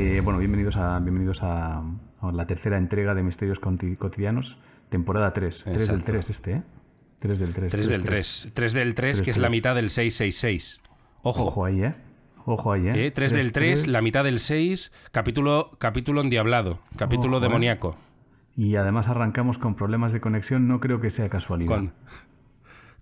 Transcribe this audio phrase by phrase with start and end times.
[0.00, 1.82] Eh, bueno, bienvenidos a, bienvenidos a,
[2.20, 4.56] a la tercera entrega de Misterios Cotidianos,
[4.88, 5.64] temporada 3.
[5.64, 6.04] 3 del Exacto.
[6.12, 6.62] 3 este, ¿eh?
[7.20, 7.72] 3 del 3.
[7.72, 8.48] 3 del 3.
[8.54, 10.80] 3 del 3, Tres, que es la mitad del 666.
[11.22, 11.44] Ojo.
[11.46, 11.94] Ojo ahí, ¿eh?
[12.44, 13.10] Ojo ahí, ¿eh?
[13.10, 17.48] 3 del 3, la mitad del 6, capítulo, capítulo endiablado, capítulo Ojo, eh.
[17.48, 17.96] demoníaco.
[18.56, 21.76] Y además arrancamos con problemas de conexión, no creo que sea casualidad.
[21.76, 21.92] Con,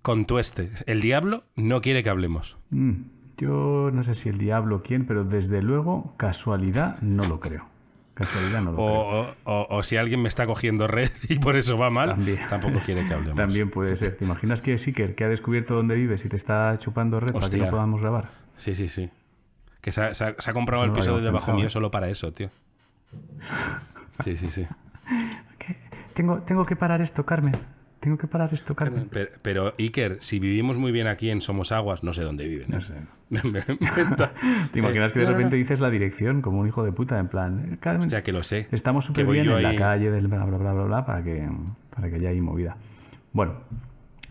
[0.03, 0.71] con tueste.
[0.87, 2.57] El diablo no quiere que hablemos.
[2.71, 3.03] Mm,
[3.37, 7.65] yo no sé si el diablo quién, pero desde luego casualidad no lo creo.
[8.17, 8.87] Casualidad no lo creo.
[8.89, 12.39] O, o- o- si alguien me está cogiendo red y por eso va mal, También.
[12.49, 13.37] tampoco quiere que hablemos.
[13.37, 14.17] También puede ser.
[14.17, 17.49] ¿Te imaginas que Seeker, que ha descubierto dónde vives y te está chupando red para
[17.51, 18.31] que no podamos grabar?
[18.57, 19.11] Sí, sí, sí.
[19.83, 21.71] Que se ha, se ha- se ha comprado Eso el piso de debajo mío ¿eh?
[21.71, 22.51] solo para eso, tío.
[24.25, 24.67] Sí, sí, sí.
[26.15, 27.55] Tengo, tengo que parar esto, Carmen.
[28.07, 29.09] Tengo que parar esto, Carmen.
[29.11, 32.71] Pero, pero, Iker, si vivimos muy bien aquí en Somos Aguas, no sé dónde viven.
[32.71, 32.81] No ¿eh?
[32.81, 32.95] sé.
[34.73, 37.19] ¿Te imaginas que de repente dices la dirección como un hijo de puta?
[37.19, 38.69] En plan, eh, Carmen, Hostia, que lo sé.
[38.71, 41.51] estamos súper bien en la calle del bla, bla, bla, bla, bla, para que,
[41.91, 42.77] para que haya ahí movida.
[43.33, 43.55] Bueno,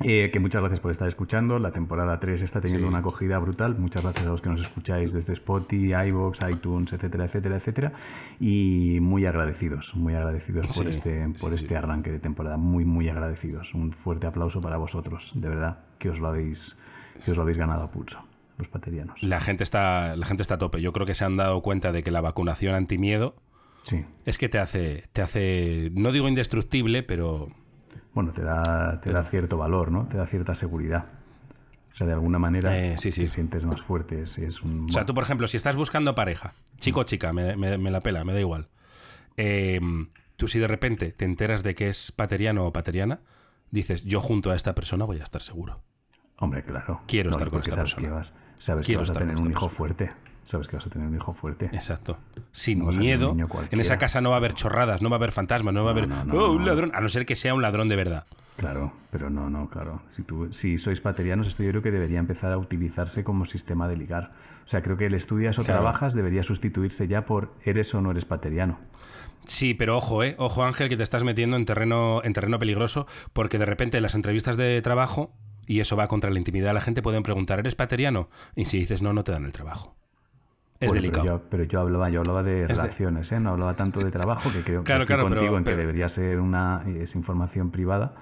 [0.03, 1.57] eh, que muchas gracias por estar escuchando.
[1.59, 2.89] La temporada 3 está teniendo Sí.
[2.89, 3.77] una acogida brutal.
[3.77, 7.93] Muchas gracias a los que nos escucháis desde Spotify, iVoox, iTunes, etcétera, etcétera, etcétera.
[8.39, 12.57] Y muy agradecidos, muy agradecidos por, Sí, este, por sí, este arranque de temporada.
[12.57, 13.73] Muy, muy agradecidos.
[13.73, 16.77] Un fuerte aplauso para vosotros, de verdad, que os lo habéis,
[17.23, 18.23] que os lo habéis ganado a pulso,
[18.57, 19.23] los paterianos.
[19.23, 20.81] La gente, está, la gente está a tope.
[20.81, 23.35] Yo creo que se han dado cuenta de que la vacunación antimiedo
[23.83, 24.03] Sí.
[24.25, 27.49] es que te hace, te hace, no digo indestructible, pero
[28.16, 30.08] Bueno, te da, te da cierto valor, ¿no?
[30.08, 31.05] Te da cierta seguridad.
[31.94, 33.21] O sea, de alguna manera Eh, sí, sí.
[33.21, 34.23] te sientes más fuerte.
[34.23, 37.31] Es, es un, O sea, tú, por ejemplo, si estás buscando pareja, chico o chica,
[37.33, 38.67] me, me- me la pela, me da igual.
[39.37, 39.80] Eh,
[40.37, 43.20] tú si de repente te enteras de que es pateriano o pateriana,
[43.71, 45.82] dices, yo junto a esta persona voy a estar seguro.
[46.37, 47.02] Hombre, claro.
[47.08, 48.08] Quiero estar con esta sabes persona.
[48.08, 49.70] que vas, sabes Quiero que vas a tener un hijo persona.
[49.77, 50.11] fuerte.
[50.45, 51.66] Sabes que vas a tener un hijo fuerte.
[51.73, 52.17] Exacto.
[52.52, 53.36] Sin No miedo.
[53.72, 55.89] En esa casa no va a haber chorradas, no va a haber fantasmas, no va
[55.89, 57.95] a haber no, no, "Oh, un ladrón, a no ser que sea un ladrón de
[57.95, 58.26] verdad.
[58.58, 60.02] Claro, pero no, no, claro.
[60.08, 63.89] Si, tú, si sois paterianos, esto yo creo que debería empezar a utilizarse como sistema
[63.89, 64.32] de ligar.
[64.66, 65.82] O sea, creo que el estudias o Claro.
[65.82, 68.80] trabajas debería sustituirse ya por eres o no eres pateriano.
[69.45, 73.08] Sí, pero ojo, eh, ojo Ángel, que te estás metiendo en terreno, en terreno peligroso,
[73.33, 75.33] porque de repente en las entrevistas de trabajo,
[75.67, 78.30] y eso va contra la intimidad, la gente pueden preguntar, ¿eres pateriano?
[78.56, 79.95] Y si dices no, no te dan el trabajo.
[80.85, 81.23] Es Bueno, delicado.
[81.23, 83.39] Pero yo, pero yo hablaba, yo hablaba de de- relaciones, ¿eh?
[83.39, 85.75] no hablaba tanto de trabajo, que creo que Claro, estoy claro, pero- contigo en que
[85.75, 88.13] debería ser una es información privada,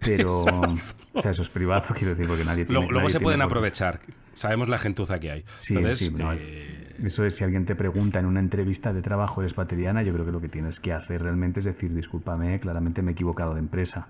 [0.00, 0.44] pero
[1.14, 3.42] o sea, eso es privado, quiero decir, porque nadie tiene Luego, nadie se tiene pueden
[3.42, 4.00] aprovechar.
[4.34, 5.44] Sabemos la gentuza que hay.
[5.58, 9.40] Sí, Entonces, sí, eh, eso es si alguien te pregunta en una entrevista de trabajo
[9.42, 13.00] eres pateriana, yo creo que lo que tienes que hacer realmente es decir, discúlpame, claramente
[13.00, 14.08] me he equivocado de empresa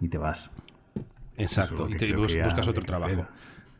[0.00, 0.50] y te vas.
[1.36, 1.86] exacto.
[1.88, 3.12] Y te bus- buscas otro trabajo.
[3.12, 3.26] hacer.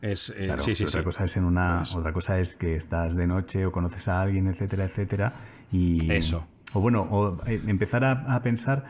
[0.01, 1.05] Es, eh, Claro, sí, sí, pero otra sí.
[1.05, 4.47] cosa es en una, otra cosa es que estás de noche o conoces a alguien,
[4.47, 5.33] etcétera, etcétera,
[5.71, 6.45] y Eso.
[6.73, 8.85] o bueno, o eh, empezar a, a pensar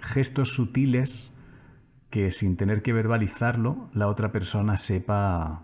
[0.00, 1.32] gestos sutiles
[2.10, 5.62] que sin tener que verbalizarlo la otra persona sepa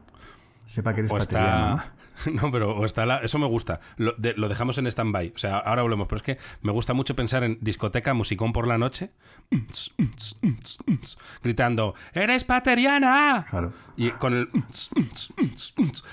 [0.67, 1.83] sepa que eres O.
[2.33, 3.81] No, pero o está la- eso me gusta.
[3.97, 5.33] Lo, de- lo dejamos en stand-by.
[5.35, 6.07] O sea, ahora volvemos.
[6.09, 9.11] Pero es que me gusta mucho pensar en discoteca, musicón por la noche,
[11.43, 13.47] gritando, ¡Eres pateriana!
[13.49, 13.73] Claro.
[13.97, 14.49] Y con el...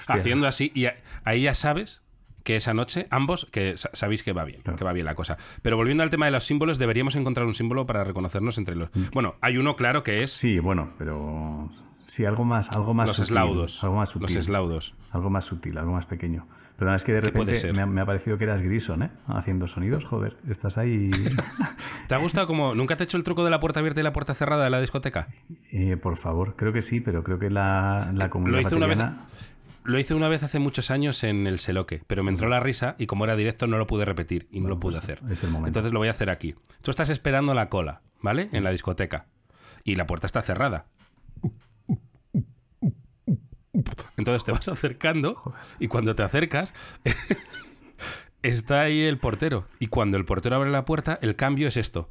[0.07, 0.71] haciendo así.
[0.75, 0.87] Y
[1.23, 2.01] ahí ya sabes
[2.43, 4.77] que esa noche ambos que sa- sabéis que va bien, Claro.
[4.77, 5.37] que va bien la cosa.
[5.61, 8.89] Pero volviendo al tema de los símbolos, deberíamos encontrar un símbolo para reconocernos entre los...
[9.11, 10.37] Bueno, hay uno claro que es Mm.
[10.37, 11.69] Sí, bueno, pero
[12.07, 13.83] sí algo más, algo más los sutil, eslaudos.
[13.83, 14.95] algo más sutil, Los eslaudos.
[15.11, 16.47] algo más sutil, algo más pequeño.
[16.77, 19.01] Perdona, es que de ¿Qué puede repente me ha, me ha parecido que eras Grison,
[19.03, 19.09] ¿eh?
[19.27, 21.09] Haciendo sonidos, joder, estás ahí.
[22.07, 22.75] ¿Te ha gustado como...
[22.75, 24.69] ¿Nunca te he hecho el truco de la puerta abierta y la puerta cerrada de
[24.69, 25.27] la discoteca?
[25.71, 28.99] Eh, por favor, creo que sí, pero creo que la, la comunidad hice una vez-
[29.85, 32.93] Lo hice una vez hace muchos años en el Seloque, pero me entró la risa
[32.99, 35.21] y como era directo no lo pude repetir y no lo pude hacer.
[35.31, 35.69] es el momento.
[35.69, 36.53] Entonces lo voy a hacer aquí.
[36.83, 38.49] Tú estás esperando la cola, ¿vale?
[38.51, 39.25] En la discoteca.
[39.83, 40.85] Y la puerta está cerrada.
[44.17, 46.73] Entonces te vas acercando y cuando te acercas
[48.41, 49.67] está ahí el portero.
[49.79, 52.09] Y cuando el portero abre la puerta, el cambio es esto.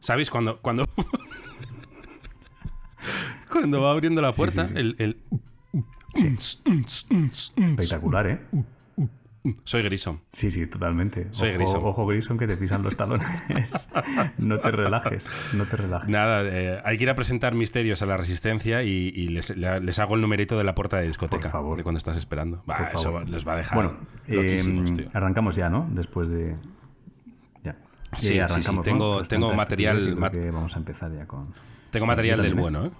[0.00, 0.30] ¿Sabéis?
[0.30, 0.86] Cuando, cuando,
[3.50, 4.80] cuando va abriendo la puerta, sí, sí.
[4.80, 4.96] el...
[4.98, 5.22] el-
[7.56, 8.40] Espectacular, ¿eh?
[9.64, 10.20] Soy Grison.
[10.32, 11.28] Sí, sí, totalmente.
[11.32, 11.80] Soy ojo, Grison.
[11.84, 13.28] Ojo Grison que te pisan los talones.
[14.38, 16.08] no te relajes, no te relajes.
[16.08, 19.80] Nada, eh, hay que ir a presentar misterios a la resistencia y, y les, le-
[19.80, 21.42] les hago el numerito de la puerta de discoteca.
[21.42, 21.76] Por favor.
[21.76, 22.62] De cuando estás esperando.
[22.62, 23.28] Por eso favor.
[23.28, 23.92] les va a dejar Bueno,
[24.28, 24.62] eh,
[24.96, 25.08] tío.
[25.12, 25.88] arrancamos ya, ¿no?
[25.90, 26.56] Después de.
[27.62, 27.76] Ya.
[28.16, 31.48] Sí, Eh, sí, arrancamos, tengo- tengo tanta material- mat- que vamos a empezar ya con.
[31.90, 32.90] Tengo material del bueno, ¿eh?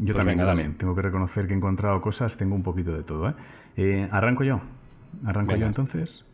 [0.00, 0.74] Yo Pues también, venga, también.
[0.76, 3.34] Tengo que reconocer que he encontrado cosas, tengo un poquito de todo, ¿eh?
[3.76, 4.60] Eh, arranco yo.
[5.24, 5.62] Arranco Venga.
[5.62, 6.24] yo entonces.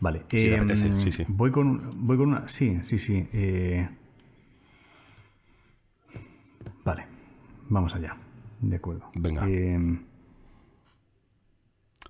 [0.00, 0.22] Vale.
[0.32, 1.24] Eh, apetece, sí, sí.
[1.28, 2.48] Voy con, voy con una.
[2.48, 3.28] Sí, sí, sí.
[3.32, 3.88] eh,
[6.84, 7.06] Vale.
[7.68, 8.14] Vamos allá.
[8.60, 9.10] De acuerdo.
[9.14, 9.44] Venga.
[9.48, 9.98] Eh,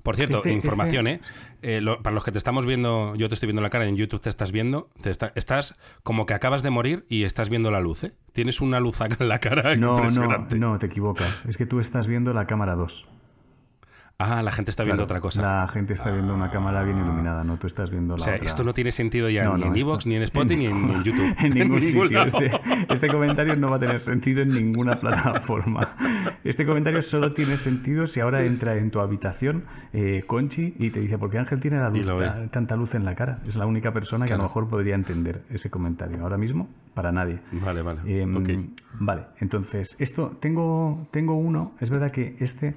[0.02, 1.32] Por cierto, Este- información, este-
[1.62, 1.78] ¿eh?
[1.78, 3.96] Eh, lo- para los que te estamos viendo, yo te estoy viendo la cara, en
[3.96, 7.72] YouTube te estás viendo, te está- estás como que acabas de morir y estás viendo
[7.72, 8.12] la luz, ¿eh?
[8.32, 10.58] Tienes una luz acá en la cara no, no, impresionante.
[10.60, 11.44] no, te equivocas.
[11.46, 13.08] Es que tú estás viendo la cámara 2.
[14.18, 15.42] Ah, la gente está viendo Claro, otra cosa.
[15.42, 18.36] La gente está viendo una cámara bien iluminada, no tú estás viendo la O sea,
[18.36, 18.46] otra.
[18.46, 20.86] esto no tiene sentido ya No, ni no, en Evox, ni en Spotify, ni en,
[20.86, 21.34] ni en YouTube.
[21.44, 22.22] en ningún sitio.
[22.22, 22.50] Este,
[22.88, 25.96] este comentario no va a tener sentido en ninguna plataforma.
[26.44, 31.00] Este comentario solo tiene sentido si ahora entra en tu habitación eh, Conchi y te
[31.00, 32.10] dice, ¿por qué Ángel tiene la luz,
[32.50, 33.40] tanta luz en la cara?
[33.46, 36.22] Es la única persona que a lo mejor podría entender ese comentario.
[36.22, 37.40] Ahora mismo, para nadie.
[37.52, 38.00] Vale, vale.
[38.06, 38.70] Em.
[38.98, 42.74] Vale, entonces, esto, tengo, tengo uno, es verdad que este,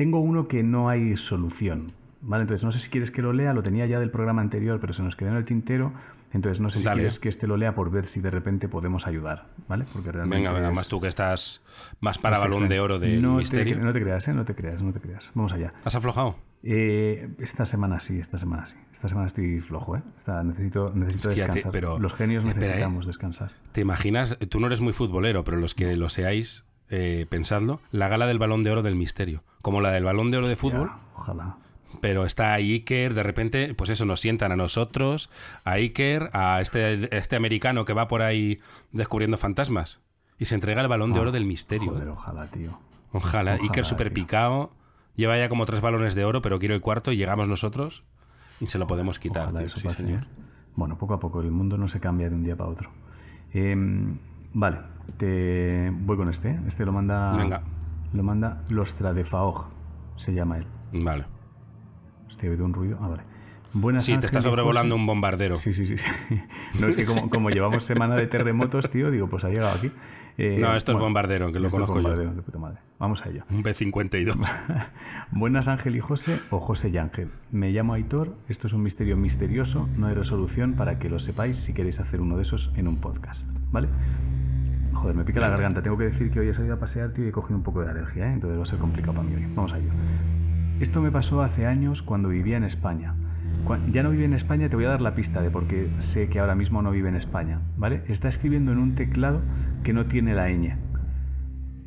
[0.00, 1.92] tengo uno que no hay solución.
[2.22, 4.80] Vale, entonces no sé si quieres que lo lea, lo tenía ya del programa anterior,
[4.80, 5.92] pero se nos quedó en el tintero.
[6.32, 7.00] Entonces no sé si Dale.
[7.00, 9.84] quieres que este lo lea por ver si de repente podemos ayudar, ¿vale?
[9.92, 10.38] Porque realmente.
[10.38, 11.60] Venga, venga, es- más tú que estás
[12.00, 13.76] más para balón de oro del no misterio.
[13.76, 14.32] Te, no te creas, ¿eh?
[14.32, 15.30] No te creas, no te creas.
[15.34, 15.72] Vamos allá.
[15.84, 16.36] ¿Has aflojado?
[16.62, 18.76] Eh, esta semana sí, esta semana sí.
[18.92, 20.02] Esta semana estoy flojo, ¿eh?
[20.16, 21.72] Esta- necesito necesito Hostia, te- descansar.
[21.72, 22.68] pero- Los genios espera, ¿eh?
[22.68, 23.50] necesitamos descansar.
[23.72, 24.38] ¿Te imaginas?
[24.48, 28.38] Tú no eres muy futbolero, pero los que lo seáis, eh, pensadlo, la gala del
[28.38, 29.42] balón de oro del misterio.
[29.62, 31.56] Como la del balón de oro de fútbol, ojalá.
[32.00, 35.30] pero está Iker, de repente, pues eso, nos sientan a nosotros,
[35.64, 38.58] a Iker, a este, este americano que va por ahí
[38.92, 40.00] descubriendo fantasmas.
[40.38, 41.90] Y se entrega el balón de oro del misterio.
[41.90, 42.10] Ah, Joder, ¿eh?
[42.12, 42.70] ojalá, tío.
[43.12, 43.54] Ojalá.
[43.54, 44.72] ojalá, Iker super picado,
[45.16, 48.04] lleva ya como tres balones de oro, pero quiere el cuarto y llegamos nosotros
[48.60, 49.42] y se lo podemos quitar.
[49.48, 49.66] Ojalá tío.
[49.66, 50.04] eso Sí, pase.
[50.04, 50.22] señor.
[50.22, 50.26] ¿eh?
[50.76, 52.90] Bueno, poco a poco, el mundo no se cambia de un día para otro.
[53.52, 54.16] Em,
[54.52, 54.78] vale,
[55.16, 56.50] te voy con este.
[56.50, 56.60] ¿eh?
[56.66, 57.36] Este lo manda.
[57.36, 57.62] Venga.
[58.12, 59.68] Lo manda Lostra de Faoj,
[60.16, 60.66] se llama él.
[60.92, 61.26] Vale.
[62.28, 62.98] Estoy oído un ruido.
[63.00, 63.22] Ah, vale.
[63.72, 65.00] Buenas Sí, te está sobrevolando José.
[65.00, 65.56] un bombardero.
[65.56, 65.96] Sí, sí, sí.
[65.98, 66.10] sí.
[66.78, 69.90] No es que como, como llevamos semana de terremotos, tío, digo, pues ha llegado aquí.
[70.38, 72.02] Eh, No, esto es bombardero, que lo conozco yo.
[72.02, 72.78] bombardero, de puta madre.
[72.98, 73.44] Vamos a ello.
[73.50, 74.36] Un B52.
[75.30, 77.30] Buenas Ángel y José o José y Ángel.
[77.52, 81.56] Me llamo Aitor, esto es un misterio misterioso, no hay resolución para que lo sepáis
[81.56, 83.88] si queréis hacer uno de esos en un podcast, ¿vale?
[84.92, 87.24] Joder, me pica la garganta, tengo que decir que hoy he salido a pasear, tío,
[87.24, 88.32] y he cogido un poco de alergia, ¿eh?
[88.32, 89.46] entonces va a ser complicado para mí hoy.
[89.54, 89.90] Vamos a ello.
[90.80, 93.14] Esto me pasó hace años cuando vivía en España.
[93.92, 96.28] Ya no vive en España, te voy a dar la pista de por qué sé
[96.28, 98.02] que ahora mismo no vive en España, ¿vale?
[98.08, 99.42] Está escribiendo en un teclado
[99.82, 100.76] que no tiene la ñ.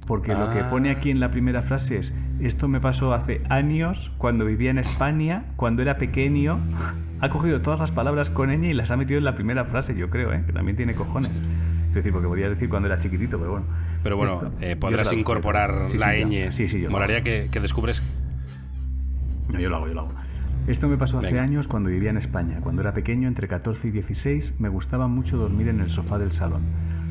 [0.08, 4.12] Porque lo que pone aquí en la primera frase es, esto me pasó hace años
[4.18, 6.60] cuando vivía en España, cuando era pequeño.
[7.24, 9.96] Ha cogido todas las palabras con ñ y las ha metido en la primera frase,
[9.96, 10.44] yo creo, ¿eh?
[10.46, 11.32] que también tiene cojones.
[11.88, 13.66] Es decir, porque podía decir cuando era chiquitito, pero bueno.
[14.04, 16.52] Pero bueno, Esto- eh, podrás incorporar sí, la sí, ñ.
[16.52, 17.24] Sí, sí, yo hago.
[17.24, 18.04] que, que descubres.
[19.48, 20.12] No, yo lo hago, yo lo hago.
[20.66, 21.44] Esto me pasó hace Venga.
[21.44, 22.62] años cuando vivía en España.
[22.62, 26.32] Cuando era pequeño, entre 14 y 16, me gustaba mucho dormir en el sofá del
[26.32, 26.62] salón.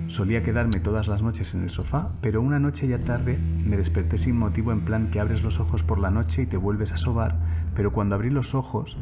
[0.06, 4.16] Solía quedarme todas las noches en el sofá, pero una noche ya tarde me desperté
[4.16, 6.96] sin motivo en plan que abres los ojos por la noche y te vuelves a
[6.96, 7.36] sobar,
[7.76, 8.96] pero cuando abrí los ojos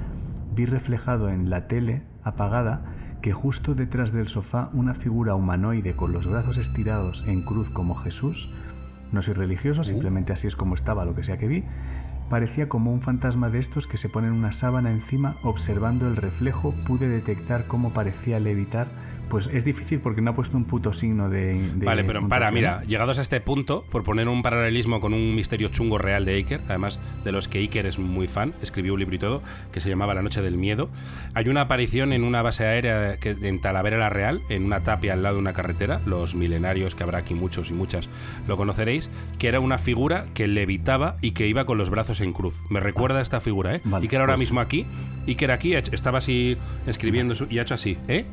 [0.53, 2.83] vi reflejado en la tele apagada
[3.23, 7.95] que justo detrás del sofá una figura humanoide con los brazos estirados en cruz como
[7.95, 8.51] Jesús,
[9.13, 11.65] no soy religioso, simplemente así es como estaba lo que sea que vi,
[12.31, 16.73] parecía como un fantasma de estos que se ponen una sábana encima observando el reflejo,
[16.87, 18.89] pude detectar cómo parecía levitar
[19.31, 21.55] Pues es difícil porque no ha puesto un puto signo de.
[21.77, 25.35] de Vale, pero para, mira, llegados a este punto, por poner un paralelismo con un
[25.35, 28.99] misterio chungo real de Iker, además de los que Iker es muy fan, escribió un
[29.01, 30.91] libro y todo, que se llamaba La Noche del Miedo.
[31.35, 35.13] Hay una aparición en una base aérea que, en Talavera la Real, en una tapia
[35.13, 38.09] al lado de una carretera, los milenarios, que habrá aquí muchos y muchas
[38.49, 39.09] lo conoceréis,
[39.39, 42.55] que era una figura que levitaba y que iba con los brazos en cruz.
[42.69, 43.81] Me recuerda a esta figura, ¿eh?
[43.85, 44.87] Vale, Iker ahora pues- mismo aquí,
[45.29, 46.57] Iker aquí estaba así
[46.89, 48.25] escribiendo su- y ha hecho así, ¿eh?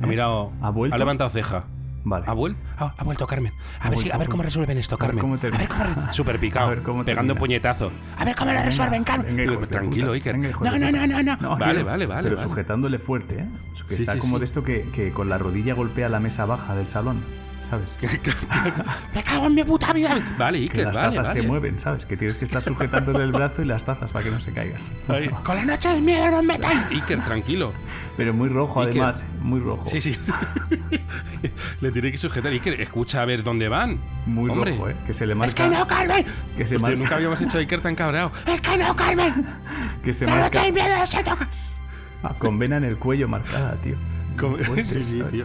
[0.00, 0.06] Ha ¿Eh?
[0.06, 0.96] mirado, ¿Ha vuelto?
[0.96, 1.64] levantado ceja.
[2.06, 2.26] Vale.
[2.28, 3.50] ¿Ha, vuel- ha- ha vuelto Carmen.
[3.80, 4.48] A, ver, vuelto, si- a ha ver cómo vuelto.
[4.48, 5.20] resuelven esto, A ver Carmen.
[5.22, 5.94] cómo A ver termina.
[5.94, 6.12] cómo.
[6.12, 6.66] Súper picado.
[6.66, 7.38] A ver cómo pegando termina.
[7.40, 7.90] puñetazo.
[8.18, 9.34] A ver cómo lo resuelven, Carmen.
[9.36, 10.14] Venga, tranquilo, puta.
[10.16, 10.36] Iker.
[10.38, 11.36] Venga, no, no, no, no, no.
[11.40, 12.22] No, Vale, vale, vale.
[12.24, 12.48] Pero vale.
[12.48, 13.48] sujetándole fuerte, ¿eh?
[13.88, 14.40] Que Sí, está sí, como sí.
[14.40, 17.22] de esto que, que con la rodilla golpea la mesa baja del salón.
[17.68, 17.90] ¿Sabes?
[19.14, 20.16] ¡Me cago en mi puta vida!
[20.38, 21.40] Vale, Que Iker, las vale, tazas vale.
[21.42, 22.06] se mueven, ¿sabes?
[22.06, 24.80] Que tienes que estar sujetándole el brazo y las tazas para que no se caigan.
[25.08, 26.80] Ahí, Con la noche del miedo no me metáis.
[26.90, 27.72] Iker, tranquilo.
[28.16, 29.02] Pero muy rojo, Iker.
[29.02, 29.26] además, ¿eh?
[29.40, 29.88] muy rojo.
[29.90, 30.16] Sí, sí.
[31.80, 32.52] Le tiene que sujetar.
[32.52, 33.98] Iker, escucha a ver dónde van.
[34.26, 34.72] Muy Hombre.
[34.72, 34.96] rojo, ¿eh?
[35.06, 35.54] Que se le ¡Es marca.
[35.68, 36.24] que no, Carmen!
[36.56, 38.32] Que se Hostia, marca- nunca habíamos hecho a Iker tan cabreado.
[38.46, 39.46] ¡Es que no, Carmen!
[40.04, 41.48] Que se ¡La noche marca del miedo se toca!
[42.22, 43.96] Ah, con vena en el cuello marcada, tío.
[44.48, 45.44] Muy fuerte, Sí, sí, tío.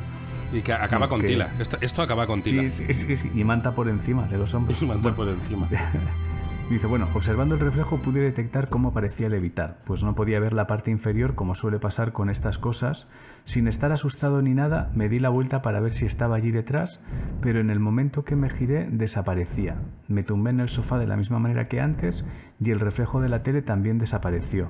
[0.52, 1.52] Y que acaba con Que- tila.
[1.60, 2.68] Esto, esto acaba con tila.
[2.70, 3.32] Sí, sí, sí, sí.
[3.36, 4.78] Y manta por encima de los hombros.
[4.78, 5.68] Es un mantel por encima.
[6.70, 10.68] Dice, bueno, observando el reflejo pude detectar cómo parecía levitar, pues no podía ver la
[10.68, 13.08] parte inferior como suele pasar con estas cosas.
[13.44, 17.00] Sin estar asustado ni nada, me di la vuelta para ver si estaba allí detrás,
[17.42, 19.78] pero en el momento que me giré desaparecía.
[20.08, 22.24] Me tumbé en el sofá de la misma manera que antes
[22.64, 24.70] y el reflejo de la tele también desapareció.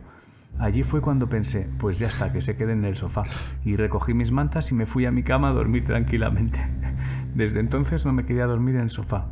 [0.58, 3.24] Allí fue cuando pensé, pues ya está, que se quede en el sofá.
[3.64, 6.60] Y recogí mis mantas y me fui a mi cama a dormir tranquilamente.
[7.34, 9.28] Desde entonces no me quería dormir en el sofá.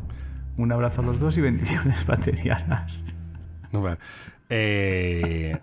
[0.55, 3.03] Un abrazo a los dos y bendiciones baterianas.
[3.73, 3.97] No, vale.
[4.49, 5.57] Eh,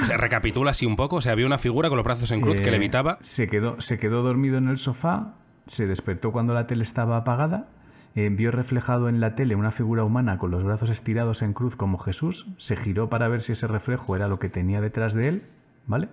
[0.00, 1.16] o sea, recapitula así un poco.
[1.16, 3.18] O sea, había una figura con los brazos en cruz que Eh, levitaba.
[3.20, 5.34] Se quedó, se quedó dormido en el sofá,
[5.66, 7.66] se despertó cuando la tele estaba apagada,
[8.14, 11.76] eh, vio reflejado en la tele una figura humana con los brazos estirados en cruz
[11.76, 15.28] como Jesús, se giró para ver si ese reflejo era lo que tenía detrás de
[15.28, 15.42] él,
[15.86, 16.08] ¿vale?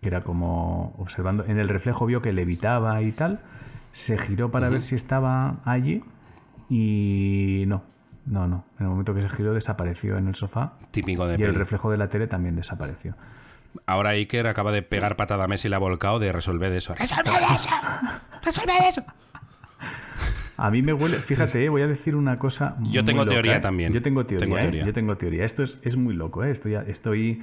[0.00, 3.40] Que era como observando, en el reflejo vio que levitaba y tal,
[3.92, 6.02] se giró para ver si estaba allí
[6.68, 7.84] y no,
[8.26, 8.64] no, no.
[8.78, 11.90] En el momento que se giró desapareció en el sofá Típico de y el reflejo
[11.90, 13.16] de la tele también desapareció.
[13.86, 16.94] Ahora Iker acaba de pegar patada a Messi y la ha volcado de resolver eso.
[16.94, 17.70] ¡Resolved eso!
[18.42, 19.04] ¡Resolved eso!
[20.56, 22.76] A mí me huele, fíjate, eh, voy a decir una cosa.
[22.80, 23.60] Yo muy tengo loca, teoría ¿eh?
[23.60, 23.92] también.
[23.92, 24.62] Yo tengo teoría, Tengo ¿eh?
[24.62, 24.84] teoría.
[24.86, 25.44] Yo tengo teoría.
[25.44, 26.50] Esto es, es muy loco, ¿eh?
[26.50, 27.42] Estoy, estoy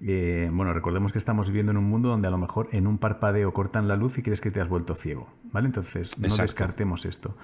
[0.00, 2.98] eh, bueno, recordemos que estamos viviendo en un mundo donde a lo mejor en un
[2.98, 5.66] parpadeo cortan la luz y crees que te has vuelto ciego, ¿vale?
[5.66, 6.42] Entonces, no Exacto.
[6.42, 7.36] descartemos esto.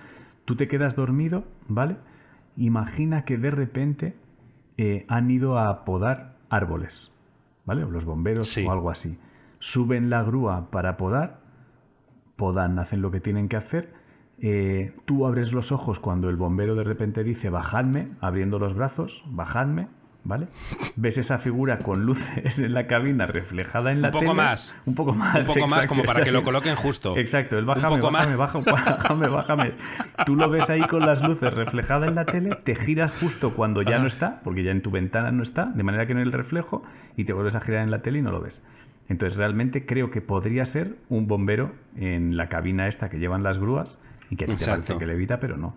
[0.44, 1.96] Tú te quedas dormido, ¿vale?
[2.56, 4.16] Imagina que de repente
[4.76, 7.12] eh, han ido a podar árboles,
[7.64, 7.84] ¿vale?
[7.84, 8.66] O los bomberos Sí.
[8.66, 9.18] o algo así.
[9.58, 11.40] Suben la grúa para podar,
[12.36, 13.94] podan, hacen lo que tienen que hacer.
[14.42, 19.22] Eh, tú abres los ojos cuando el bombero de repente dice bajadme, abriendo los brazos,
[19.26, 19.86] bajadme,
[20.24, 20.48] ¿vale?
[20.96, 24.34] Ves esa figura con luces en la cabina reflejada en la Un poco tele.
[24.34, 24.74] más.
[24.84, 25.36] Un poco más.
[25.48, 27.16] Un poco más como para que lo coloquen justo.
[27.16, 28.52] Exacto, el Un bájame, poco bájame, más.
[28.52, 29.70] bájame, bájame, bájame.
[30.26, 33.82] Tú lo ves ahí con las luces reflejadas en la tele, te giras justo cuando
[33.82, 36.26] ya no está, porque ya en tu ventana no está, de manera que no hay
[36.26, 36.82] el reflejo,
[37.16, 38.64] y te vuelves a girar en la tele y no lo ves.
[39.08, 43.58] Entonces realmente creo que podría ser un bombero en la cabina esta que llevan las
[43.58, 43.98] grúas
[44.32, 45.76] y que a ti te parece que levita, pero no.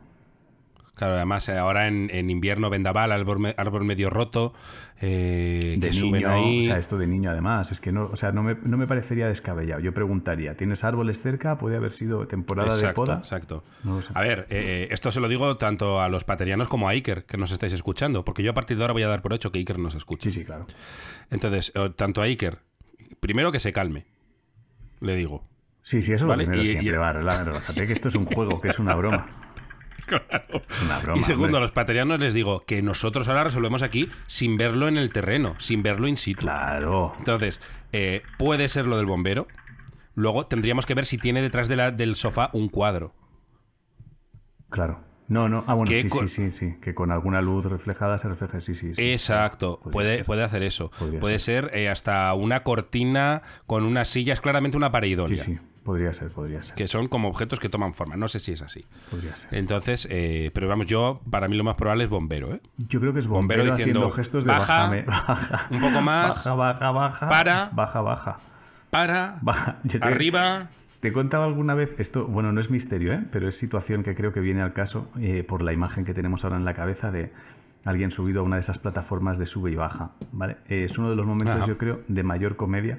[0.96, 4.54] Claro, además eh, ahora en, en invierno vendaval, árbol, me- árbol medio roto,
[5.02, 6.60] eh, De que suben niño, ahí.
[6.60, 8.88] o sea, esto de niño además, es que no, o sea, no me, no me
[8.88, 9.82] parecería descabellado.
[9.82, 11.58] Yo preguntaría, ¿tienes árboles cerca?
[11.58, 13.18] ¿Puede haber sido temporada de poda?
[13.18, 13.66] exacto.
[13.84, 14.00] No.
[14.14, 17.36] A ver, eh, esto se lo digo tanto a los paterianos como a Iker, que
[17.36, 19.60] nos estáis escuchando, porque yo a partir de ahora voy a dar por hecho que
[19.60, 20.30] Iker nos escucha.
[20.30, 20.66] Sí, sí, claro.
[21.30, 22.60] Entonces, tanto a Iker,
[23.20, 24.06] primero que se calme,
[25.02, 25.44] le digo.
[25.88, 26.96] Sí, sí, eso Vale, lo primero y- siempre.
[26.96, 29.26] y- Va, relájate que esto es un juego, que es una broma.
[30.08, 30.62] Claro.
[30.70, 31.20] Es una broma.
[31.20, 34.98] Y segundo, a los paterianos les digo que nosotros ahora resolvemos aquí sin verlo en
[34.98, 36.42] el terreno, sin verlo in situ.
[36.42, 37.12] Claro.
[37.18, 37.60] Entonces,
[37.92, 39.48] eh, puede ser lo del bombero.
[40.14, 43.14] Luego tendríamos que ver si tiene detrás de la- del sofá un cuadro.
[44.70, 45.00] Claro.
[45.28, 45.64] No, no.
[45.66, 46.76] Ah, bueno, ¿Qué sí, co- sí, sí, sí.
[46.82, 48.62] Que con alguna luz reflejada se refleje.
[48.62, 48.94] Sí, sí.
[48.94, 49.12] sí.
[49.12, 50.26] Exacto, Podría puede, ser.
[50.26, 50.92] puede hacer eso.
[51.00, 55.60] Podría puede ser, eh, hasta una cortina con unas sillas, claramente una pared Sí, sí.
[55.86, 56.76] Podría ser, podría ser.
[56.76, 58.18] que son como objetos que toman forma.
[58.18, 58.84] No sé si es así.
[59.12, 59.58] Podría ser.
[59.58, 62.62] Entonces, eh, pero vamos, yo, para mí lo más probable es bombero, ¿eh?
[62.90, 65.68] Yo creo que es Bombero bombero, diciendo, haciendo gestos de "Baja, bájame, baja.
[65.70, 67.30] un poco más, Baja, baja, baja.
[67.30, 67.70] para.
[67.72, 68.38] Baja, baja.
[68.90, 69.78] Para, Baja.
[69.88, 70.70] Te- arriba.
[71.02, 73.24] Te he contado alguna vez, esto, bueno, no es misterio, ¿eh?
[73.32, 76.44] pero es situación que creo que viene al caso eh, por la imagen que tenemos
[76.44, 77.32] ahora en la cabeza de
[77.84, 80.14] alguien subido a una de esas plataformas de sube y baja.
[80.32, 80.58] ¿vale?
[80.68, 81.68] Eh, es uno de los momentos, Ajá.
[81.68, 82.98] yo creo, de mayor comedia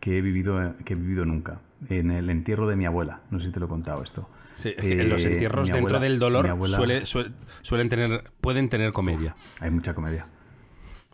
[0.00, 1.60] que he vivido, que he vivido nunca.
[1.88, 3.20] En el entierro de mi abuela.
[3.30, 4.28] No sé si te lo he contado esto.
[4.56, 8.24] Sí, es que en los Eh, entierros dentro del dolor abuela- suele- suel- suelen tener,
[8.40, 9.36] pueden tener comedia.
[9.60, 10.26] Hay mucha comedia.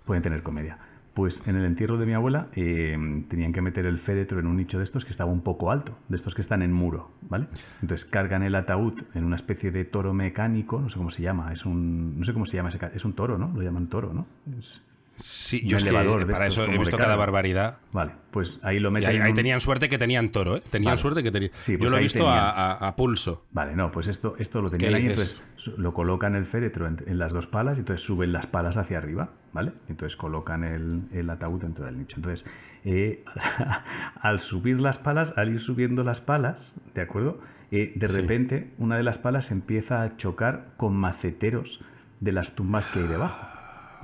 [0.07, 0.79] Pueden tener comedia.
[1.13, 2.97] Pues en el entierro de mi abuela eh,
[3.29, 5.97] tenían que meter el féretro en un nicho de estos que estaba un poco alto,
[6.09, 7.47] de estos que están en muro, ¿vale?
[7.83, 11.53] Entonces cargan el ataúd en una especie de toro mecánico, no sé cómo se llama,
[11.53, 13.53] es un, no sé cómo se llama ese, es un toro, ¿no?
[13.55, 14.27] Lo llaman toro, ¿no?
[14.59, 14.83] Es-
[15.17, 17.79] Sí, Un yo que de para estos eso he visto cada barbaridad.
[17.93, 19.23] Vale, pues ahí lo meten.
[19.23, 20.63] ahí, tenían suerte que tenían toro, ¿eh?
[20.71, 20.99] Tenían Vale.
[20.99, 21.53] suerte que tenían.
[21.59, 23.45] Sí, yo pues lo he visto a, a- a pulso.
[23.53, 25.41] Vale, no, pues esto, esto lo tenían ¿Qué ahí, entonces
[25.79, 28.99] lo colocan el féretro en, en las dos palas y entonces suben las palas hacia
[28.99, 29.73] arriba, ¿vale?
[29.89, 32.17] Entonces colocan el, el ataúd dentro del nicho.
[32.17, 32.45] Entonces,
[32.85, 33.25] eh,
[34.21, 37.39] al subir las palas, al ir subiendo las palas, ¿de acuerdo?
[37.71, 41.85] Eh, de repente, una de las palas empieza a chocar con maceteros
[42.21, 43.47] de las tumbas que hay debajo,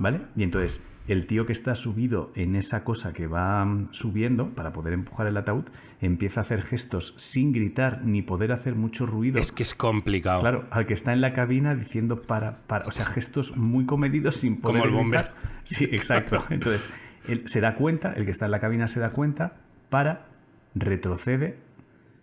[0.01, 0.21] ¿vale?
[0.35, 4.73] Y entonces, el tío que está subido en esa cosa que va mm, subiendo para
[4.73, 5.65] poder empujar el ataúd,
[6.01, 9.39] empieza a hacer gestos sin gritar ni poder hacer mucho ruido.
[9.39, 10.41] Es que es complicado.
[10.41, 14.37] Claro, al que está en la cabina diciendo para, para, o sea, gestos muy comedidos
[14.37, 15.29] sin poder Como el bombero.
[15.63, 16.43] Sí, exacto.
[16.49, 16.89] Entonces,
[17.27, 19.57] él se da cuenta, el que está en la cabina se da cuenta,
[19.89, 20.27] para,
[20.75, 21.57] retrocede,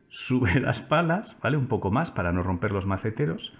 [0.08, 1.56] sube las palas, ¿vale?
[1.56, 3.54] Un poco más para no romper los maceteros,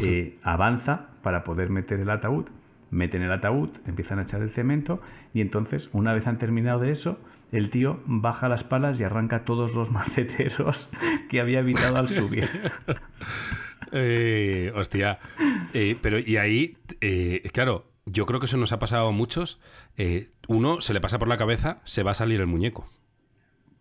[0.00, 2.46] eh, avanza para poder meter el ataúd,
[2.90, 5.00] meten el ataúd, empiezan a echar el cemento
[5.34, 7.20] y entonces, una vez han terminado de eso,
[7.52, 10.90] el tío baja las palas y arranca todos los maceteros
[11.28, 12.48] que había evitado al subir.
[13.90, 15.18] Eh, hostia.
[15.72, 19.60] Eh, pero y ahí, eh, claro, yo creo que eso nos ha pasado a muchos.
[20.46, 22.86] Uno se le pasa por la cabeza, se va a salir el muñeco.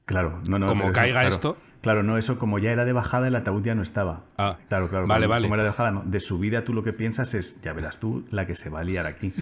[0.07, 0.65] Claro, no, no.
[0.65, 1.57] Como caiga claro, esto.
[1.81, 4.23] Claro, no, eso como ya era de bajada, el ataúd ya no estaba.
[4.37, 5.05] Ah, claro, claro.
[5.05, 5.45] vale, como, vale.
[5.45, 6.01] como era de bajada, no.
[6.05, 8.83] De subida, tú lo que piensas es, ya verás tú la que se va a
[8.83, 9.33] liar aquí.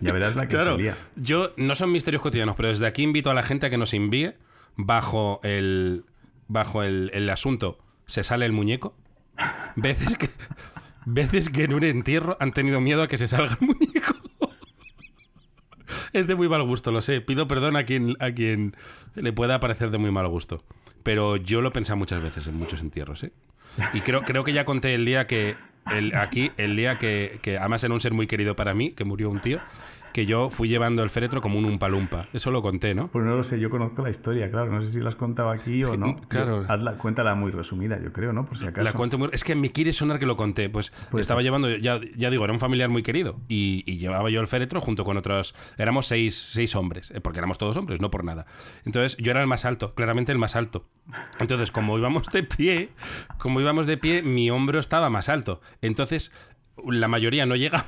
[0.00, 0.96] Ya verás la que Claro, se lía.
[1.16, 3.94] yo no son misterios cotidianos, pero desde aquí invito a la gente a que nos
[3.94, 4.34] envíe
[4.76, 6.04] bajo el
[6.48, 8.94] bajo el, el asunto se sale el muñeco.
[9.76, 10.28] Veces que
[11.06, 14.13] veces que en un entierro han tenido miedo a que se salga el muñeco.
[16.12, 17.20] Es de muy mal gusto, lo sé.
[17.20, 18.74] Pido perdón a quien a quien
[19.14, 20.62] le pueda parecer de muy mal gusto,
[21.02, 23.32] pero yo lo he muchas veces en muchos entierros, ¿eh?
[23.92, 25.54] Y creo, creo que ya conté el día que.
[25.92, 27.58] El, aquí, el día que, que.
[27.58, 29.60] Además era un ser muy querido para mí, que murió un tío.
[30.14, 32.24] Que yo fui llevando el féretro como un umpalumpa.
[32.32, 33.08] Eso lo conté, ¿no?
[33.08, 34.70] Pues no lo sé, yo conozco la historia, claro.
[34.72, 36.16] No sé si la has contado aquí o que, no.
[36.28, 36.62] claro.
[36.62, 38.46] Yo- Hazla, cuéntala muy resumida, yo creo, ¿no?
[38.46, 38.84] Por si acaso.
[38.84, 40.70] La cuento muy- Es que me quiere sonar que lo conté.
[40.70, 41.44] Pues, Pues estaba sí.
[41.44, 43.40] llevando, ya, ya digo, era un familiar muy querido.
[43.48, 45.54] Y, y llevaba yo el féretro junto con otros.
[45.78, 48.46] Éramos seis, seis hombres, eh, porque éramos todos hombres, no por nada.
[48.84, 50.86] Entonces yo era el más alto, claramente el más alto.
[51.40, 52.90] Entonces, como íbamos de pie,
[53.38, 55.60] como íbamos de pie, mi hombro estaba más alto.
[55.82, 56.30] Entonces,
[56.86, 57.84] la mayoría no llegaba.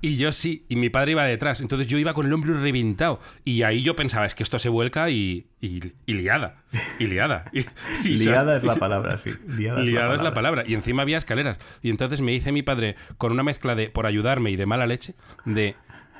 [0.00, 1.60] Y yo sí, y mi padre iba detrás.
[1.60, 3.20] Entonces yo iba con el hombro reventado.
[3.44, 6.62] Y ahí yo pensaba, es que esto se vuelca y, y, y liada.
[6.98, 7.44] Y liada.
[7.52, 9.32] Y, Liada es la palabra, sí.
[9.46, 10.64] Liada, Liada es la palabra.
[10.66, 11.58] Y encima había escaleras.
[11.82, 14.86] Y entonces me dice mi padre, con una mezcla de por ayudarme y de mala
[14.86, 15.74] leche, de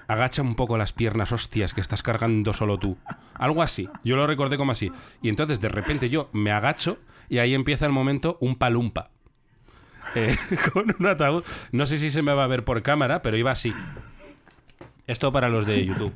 [0.08, 2.98] agacha un poco las piernas, hostias, que estás cargando solo tú.
[3.34, 3.88] Algo así.
[4.02, 4.90] Yo lo recordé como así.
[5.22, 9.10] Y entonces de repente yo me agacho y ahí empieza el momento un palumpa.
[10.14, 10.36] Eh,
[10.72, 11.44] con un ataúd.
[11.72, 13.72] No sé si se me va a ver por cámara, pero iba así.
[15.06, 16.12] Esto para los de YouTube.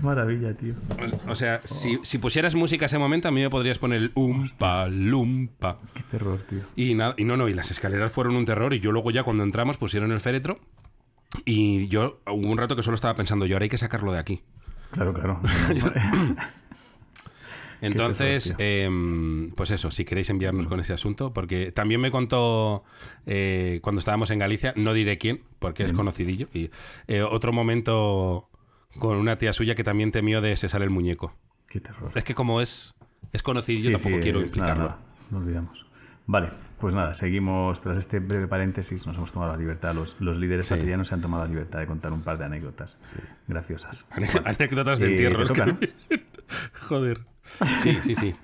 [0.00, 0.74] Maravilla, tío.
[1.26, 4.12] O sea, si, si pusieras música a ese momento, a mí me podrías poner el
[4.14, 5.78] umpa, lumpa.
[5.94, 6.60] Qué terror, tío.
[6.76, 8.74] Y nada, y no, no, y las escaleras fueron un terror.
[8.74, 10.60] Y yo luego ya cuando entramos pusieron el féretro.
[11.44, 14.20] Y yo hubo un rato que solo estaba pensando, yo ahora hay que sacarlo de
[14.20, 14.42] aquí.
[14.92, 15.40] Claro, claro.
[17.86, 22.84] Entonces, em, pues eso, si queréis enviarnos con ese asunto, porque también me contó
[23.26, 26.70] eh, cuando estábamos en Galicia, no diré quién, porque es conocidillo, y
[27.08, 28.48] eh, otro momento
[28.98, 31.34] con una tía suya que también temió de se sale el muñeco.
[31.68, 32.12] Qué terror.
[32.14, 32.94] Es que como es,
[33.32, 34.88] es conocido, yo Sí, tampoco sí, quiero es- nada, implicarlo.
[34.96, 35.86] nada, no olvidamos.
[36.28, 39.06] Vale, pues nada, seguimos tras este breve paréntesis.
[39.06, 40.74] Nos hemos tomado la libertad, los, los líderes Sí.
[40.74, 42.98] patrianos se han tomado la libertad de contar un par de anécdotas
[43.46, 44.06] graciosas.
[44.10, 44.28] Ane-.
[44.44, 45.78] Anécdotas de Eh, toca, ¿no?
[46.88, 47.20] Joder.
[47.82, 48.34] Sí, sí, sí.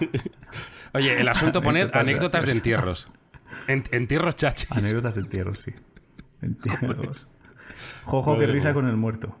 [0.94, 3.08] Oye, el asunto poner Anécdotas anécdotas de entierros.
[3.66, 4.70] En- entierros chachis.
[4.72, 5.72] Anécdotas de entierros, sí.
[6.42, 7.26] Entierros.
[8.04, 9.36] Jojo, qué risa con el muerto.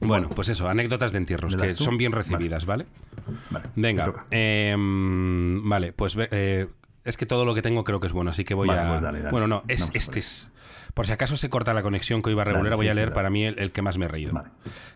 [0.00, 1.84] Bueno, pues eso, anécdotas de entierros, ¿Le que tú?
[1.84, 2.86] son bien recibidas, ¿vale?
[3.50, 4.26] Vale, Venga.
[4.32, 6.66] em, vale, pues ve- eh,
[7.04, 8.88] es que todo lo que tengo creo que es bueno, así que voy Vale, a.
[8.88, 9.30] pues dale, dale.
[9.30, 10.50] Bueno, no, es, por este es.
[10.94, 13.12] Por si acaso se corta la conexión que iba regular, Dale, voy sí, a leer
[13.12, 14.32] para mí el, el que más me he reído.
[14.34, 14.50] Vale.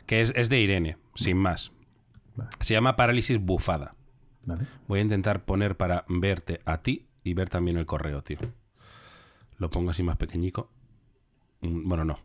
[0.07, 1.73] Que es, es de Irene, sin más.
[2.35, 2.51] Vale.
[2.61, 3.95] Se llama parálisis bufada.
[4.87, 8.39] Voy a intentar poner para verte a ti y ver también el correo, tío.
[9.59, 10.71] Lo pongo así más pequeñico.
[11.63, 12.21] Mm, Bueno, no.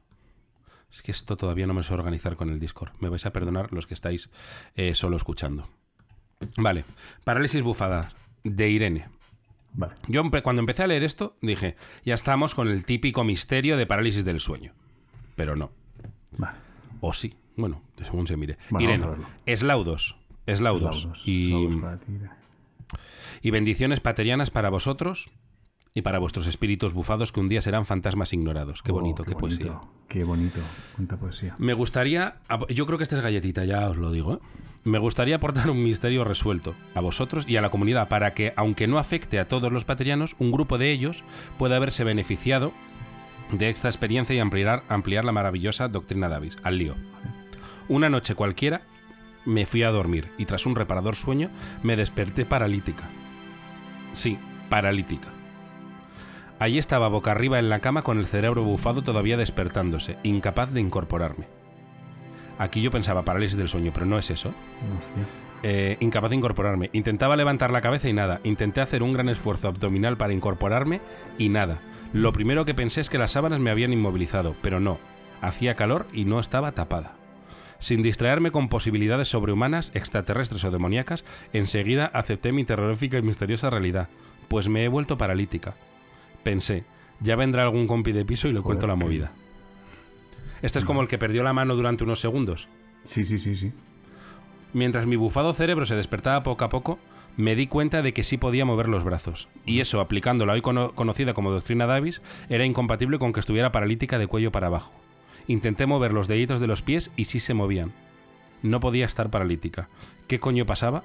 [0.92, 2.92] Es que esto todavía no me sé organizar con el Discord.
[3.00, 4.30] Me vais a perdonar los que estáis
[4.76, 5.70] eh, solo escuchando.
[6.58, 6.84] Vale.
[7.24, 8.12] Parálisis bufada
[8.44, 9.08] de Irene.
[9.74, 9.94] Vale.
[10.08, 14.26] Yo cuando empecé a leer esto dije, ya estamos con el típico misterio de parálisis
[14.26, 14.74] del sueño.
[15.36, 15.72] Pero no.
[16.38, 16.58] Vale.
[17.00, 17.34] O sí.
[17.56, 18.58] Bueno, según se mire.
[18.70, 19.08] Bueno, Irene,
[19.46, 20.16] eslaudos.
[20.46, 21.04] Eslaudos.
[21.04, 21.70] Laudos, Y,
[23.42, 25.30] y bendiciones paterianas para vosotros
[25.94, 28.82] y para vuestros espíritus bufados que un día serán fantasmas ignorados.
[28.82, 29.90] Qué Oh, bonito, qué, bonito, poesía.
[30.08, 30.60] Qué bonito.
[30.96, 31.56] Cuánta poesía.
[31.58, 32.36] Me gustaría,
[32.70, 34.40] yo creo que esta es galletita, ya os lo digo, ¿eh?
[34.84, 38.88] me gustaría aportar un misterio resuelto a vosotros y a la comunidad para que, aunque
[38.88, 41.24] no afecte a todos los paterianos, un grupo de ellos
[41.58, 42.72] pueda haberse beneficiado
[43.52, 46.56] de esta experiencia y ampliar, ampliar la maravillosa doctrina Davis.
[46.64, 46.96] Al lío.
[47.90, 48.82] Una noche cualquiera
[49.46, 51.50] me fui a dormir y tras un reparador sueño
[51.84, 53.10] me desperté paralítica.
[54.14, 54.38] Sí,
[54.70, 55.28] paralítica.
[56.62, 60.80] Allí estaba boca arriba en la cama con el cerebro bufado todavía despertándose, incapaz de
[60.80, 61.48] incorporarme.
[62.60, 64.54] Aquí yo pensaba parálisis del sueño, pero no es eso.
[64.96, 65.24] Hostia.
[65.64, 66.92] Eh, incapaz de incorporarme.
[66.94, 68.42] Intentaba levantar la cabeza y nada.
[68.44, 71.02] Intenté hacer un gran esfuerzo abdominal para incorporarme
[71.40, 71.82] y nada.
[72.14, 75.00] Lo primero que pensé es que las sábanas me habían inmovilizado, pero no.
[75.42, 77.16] Hacía calor y no estaba tapada.
[77.80, 84.10] Sin distraerme con posibilidades sobrehumanas, extraterrestres o demoníacas, enseguida acepté mi terrorífica y misteriosa realidad,
[84.48, 85.74] pues me he vuelto paralítica.
[86.44, 86.84] Pensé,
[87.20, 89.32] ya vendrá algún compi de piso y le cuento la qué- movida.
[90.62, 92.68] Este es como el que perdió la mano durante unos segundos.
[93.04, 93.72] Sí, sí, sí, sí.
[94.74, 97.00] Mientras mi bufado cerebro se despertaba poco a poco,
[97.38, 99.48] me di cuenta de que sí podía mover los brazos.
[99.66, 103.72] Y eso, aplicando la hoy cono- conocida como doctrina Davis, era incompatible con que estuviera
[103.72, 104.92] paralítica de cuello para abajo.
[105.48, 107.92] Intenté mover los deditos de los pies y sí se movían.
[108.62, 109.90] No podía estar paralítica.
[110.28, 111.04] ¿Qué coño pasaba?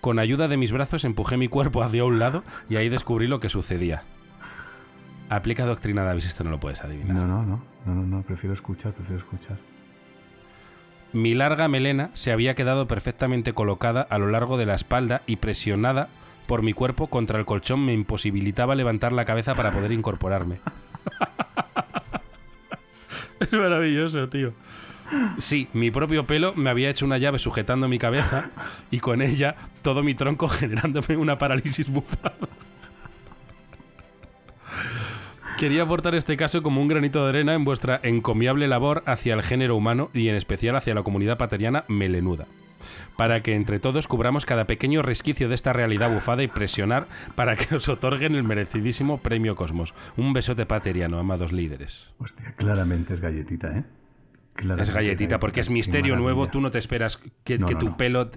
[0.00, 3.40] Con ayuda de mis brazos empujé mi cuerpo hacia un lado y ahí descubrí lo
[3.40, 4.04] que sucedía.
[5.30, 7.16] Aplica doctrina Davis, esto no lo puedes adivinar.
[7.16, 7.62] No, no, no.
[7.84, 8.22] No, no, no.
[8.22, 9.56] Prefiero escuchar, prefiero escuchar.
[11.12, 15.36] Mi larga melena se había quedado perfectamente colocada a lo largo de la espalda y
[15.36, 16.08] presionada
[16.46, 20.60] por mi cuerpo contra el colchón me imposibilitaba levantar la cabeza para poder incorporarme.
[23.40, 24.54] es maravilloso, tío.
[25.38, 28.50] Sí, mi propio pelo me había hecho una llave sujetando mi cabeza
[28.90, 32.34] y con ella todo mi tronco generándome una parálisis bufada.
[35.58, 39.42] Quería aportar este caso como un granito de arena en vuestra encomiable labor hacia el
[39.42, 42.46] género humano y en especial hacia la comunidad pateriana melenuda.
[43.16, 47.56] Para que entre todos cubramos cada pequeño resquicio de esta realidad bufada y presionar para
[47.56, 49.94] que os otorguen el merecidísimo premio Cosmos.
[50.16, 52.08] Un besote pateriano, amados líderes.
[52.18, 53.84] Hostia, claramente es galletita, ¿eh?
[54.54, 57.80] Claramente Es galletita porque es misterio nuevo, tú no te esperas que, No, que no,
[57.80, 57.96] tu no.
[57.96, 58.30] pelo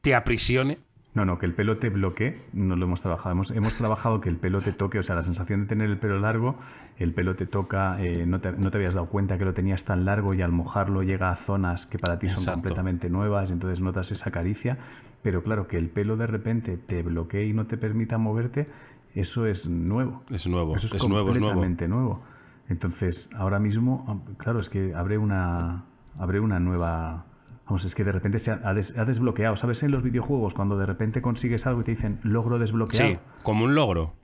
[0.00, 0.78] te aprisione.
[1.14, 3.32] No, no, que el pelo te bloquee, no lo hemos trabajado.
[3.32, 5.96] Hemos, hemos trabajado que el pelo te toque, o sea, la sensación de tener el
[5.98, 6.56] pelo largo,
[6.96, 9.84] el pelo te toca, eh, no, te, no te habías dado cuenta que lo tenías
[9.84, 12.54] tan largo y al mojarlo llega a zonas que para ti son Exacto.
[12.56, 14.78] completamente nuevas, y entonces notas esa caricia.
[15.22, 18.66] Pero claro, que el pelo de repente te bloquee y no te permita moverte,
[19.14, 20.24] eso es nuevo.
[20.30, 21.32] Es nuevo, Eso es, es nuevo, nuevo.
[21.32, 22.22] completamente nuevo.
[22.68, 25.84] Entonces, ahora mismo, claro, es que abre una,
[26.18, 27.26] abre una nueva...
[27.66, 29.56] Vamos, es que de repente se ha, ha des- ha desbloqueado.
[29.56, 33.10] ¿Sabes en los videojuegos cuando de repente consigues algo y te dicen logro desbloqueado?
[33.12, 34.14] Sí, como un logro.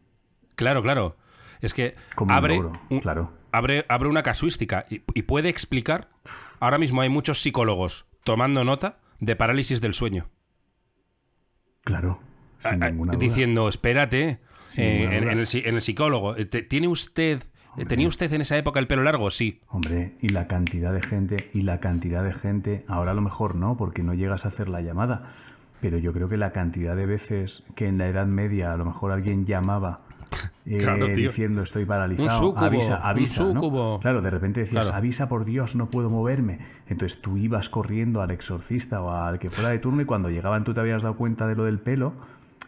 [0.56, 1.16] Claro, claro.
[1.60, 3.32] Es que Como un abre, logro, un- claro.
[3.52, 6.10] abre, abre una casuística y, y puede explicar.
[6.58, 10.28] Ahora mismo hay muchos psicólogos tomando nota de parálisis del sueño.
[11.84, 12.20] Claro,
[12.58, 13.20] sin Ah, ah, ninguna duda.
[13.20, 14.40] Diciendo, espérate,
[14.76, 17.42] eh, en, el, psi- en el psicólogo, eh, ¿tiene usted,
[17.88, 19.30] ¿tenía usted en esa época el pelo largo?
[19.30, 19.60] Sí.
[19.68, 23.54] Hombre, y la cantidad de gente, y la cantidad de gente, ahora a lo mejor
[23.54, 25.32] no, porque no llegas a hacer la llamada,
[25.80, 28.84] pero yo creo que la cantidad de veces que en la Edad Media a lo
[28.84, 30.00] mejor alguien llamaba
[30.66, 33.98] eh, Claro, diciendo estoy paralizado, Un súcubo, avisa, un avisa, ¿no?
[34.00, 34.98] Claro, de repente decías, Claro.
[34.98, 36.58] avisa por Dios, no puedo moverme.
[36.86, 40.64] Entonces tú ibas corriendo al exorcista o al que fuera de turno y cuando llegaban
[40.64, 42.12] tú te habías dado cuenta de lo del pelo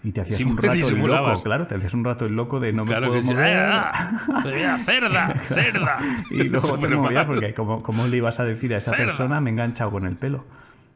[0.04, 2.72] y te hacías un rato el loco, claro, te hacías un rato el loco de
[2.72, 3.32] no me Claro puedo que sí.
[3.34, 3.56] mover.
[3.56, 4.78] ¡Ah!
[4.84, 5.34] ¡Cerda!
[5.48, 5.96] ¡Cerda!
[6.30, 9.04] Y luego te movías porque como, ¿cómo le ibas a decir a esa Cerda.
[9.06, 10.44] persona me he enganchado con el pelo?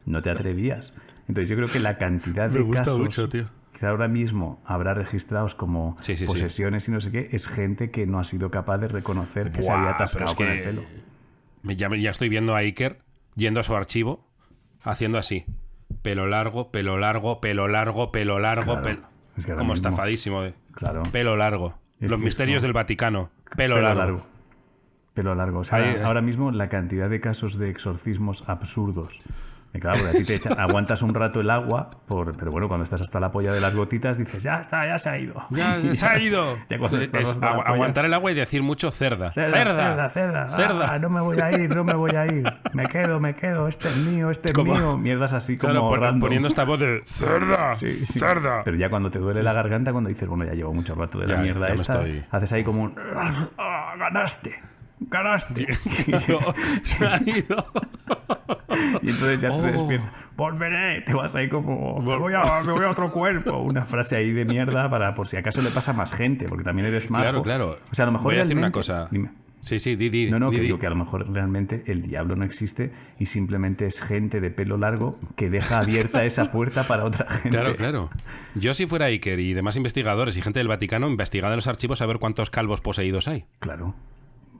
[0.05, 0.93] No te atrevías.
[1.27, 3.45] Entonces yo creo que la cantidad Me de gusta casos mucho, tío.
[3.77, 6.25] que ahora mismo habrá registrados como Sí, sí, sí.
[6.25, 9.63] posesiones y no sé qué, es gente que no ha sido capaz de reconocer que
[9.63, 10.83] se había atascado con que el pelo.
[11.63, 12.99] Ya, ya estoy viendo a Iker
[13.35, 14.25] yendo a su archivo,
[14.83, 15.45] haciendo así.
[16.01, 18.81] Pelo largo, pelo largo, pelo largo, pelo largo, Claro.
[18.81, 19.01] pelo...
[19.37, 20.53] Es que Como mismo- estafadísimo de...
[20.73, 21.03] Claro.
[21.11, 21.75] Pelo largo.
[21.99, 23.29] Es Los misterios del Vaticano.
[23.55, 24.25] Pelo, largo.
[25.13, 25.59] Pelo largo.
[25.59, 26.03] O sea, Ahí, eh.
[26.03, 29.21] ahora mismo la cantidad de casos de exorcismos absurdos.
[29.79, 32.83] Claro, porque a ti te echan- aguantas un rato el agua, por, pero bueno, cuando
[32.83, 35.35] estás hasta la polla de las gotitas dices, ya está, ya se ha ido.
[35.51, 36.57] Ya, se ha ido.
[36.67, 38.89] Ya cuando Es- estás es hasta la agu- polla, aguantar el agua y decir mucho
[38.89, 39.31] cerda.
[39.33, 40.09] Cerda, Cerda.
[40.09, 40.49] cerda, cerda.
[40.55, 40.93] Cerda.
[40.93, 42.43] Ah, no me voy a ir, no me voy a ir.
[42.73, 43.67] Me quedo, me quedo.
[43.67, 44.97] Este es mío, este es mío.
[44.97, 46.19] Mierdas así como Claro, pon- random.
[46.21, 47.75] poniendo esta voz de cerda.
[47.75, 48.19] Sí, sí.
[48.19, 48.63] Cerda.
[48.63, 51.27] Pero ya cuando te duele la garganta, cuando dices, bueno, ya llevo mucho rato de
[51.27, 52.95] la mierda esta, estoy- haces ahí como un...
[53.59, 54.55] "Ah, ganaste,
[55.01, 55.67] ganaste.
[56.83, 57.65] Se ha ido.
[59.01, 59.61] y entonces ya Oh.
[59.61, 60.09] te despiertas.
[60.35, 63.57] volveré, te vas ahí como, me voy, a, me voy a otro cuerpo.
[63.59, 66.63] Una frase ahí de mierda para por si acaso le pasa a más gente, porque
[66.63, 67.23] también eres majo.
[67.23, 67.77] Claro, claro.
[67.91, 69.07] O sea, a lo mejor Voy a decir una cosa.
[69.11, 69.29] Dime.
[69.59, 70.67] Sí, sí, di, di, No, no, di, que di.
[70.67, 74.49] digo que a lo mejor realmente el diablo no existe y simplemente es gente de
[74.49, 77.49] pelo largo que deja abierta esa puerta para otra gente.
[77.49, 78.09] Claro, claro.
[78.55, 82.01] Yo si fuera Iker y demás investigadores y gente del Vaticano, investigad en los archivos
[82.01, 83.43] a ver cuántos calvos poseídos hay.
[83.59, 83.93] Claro.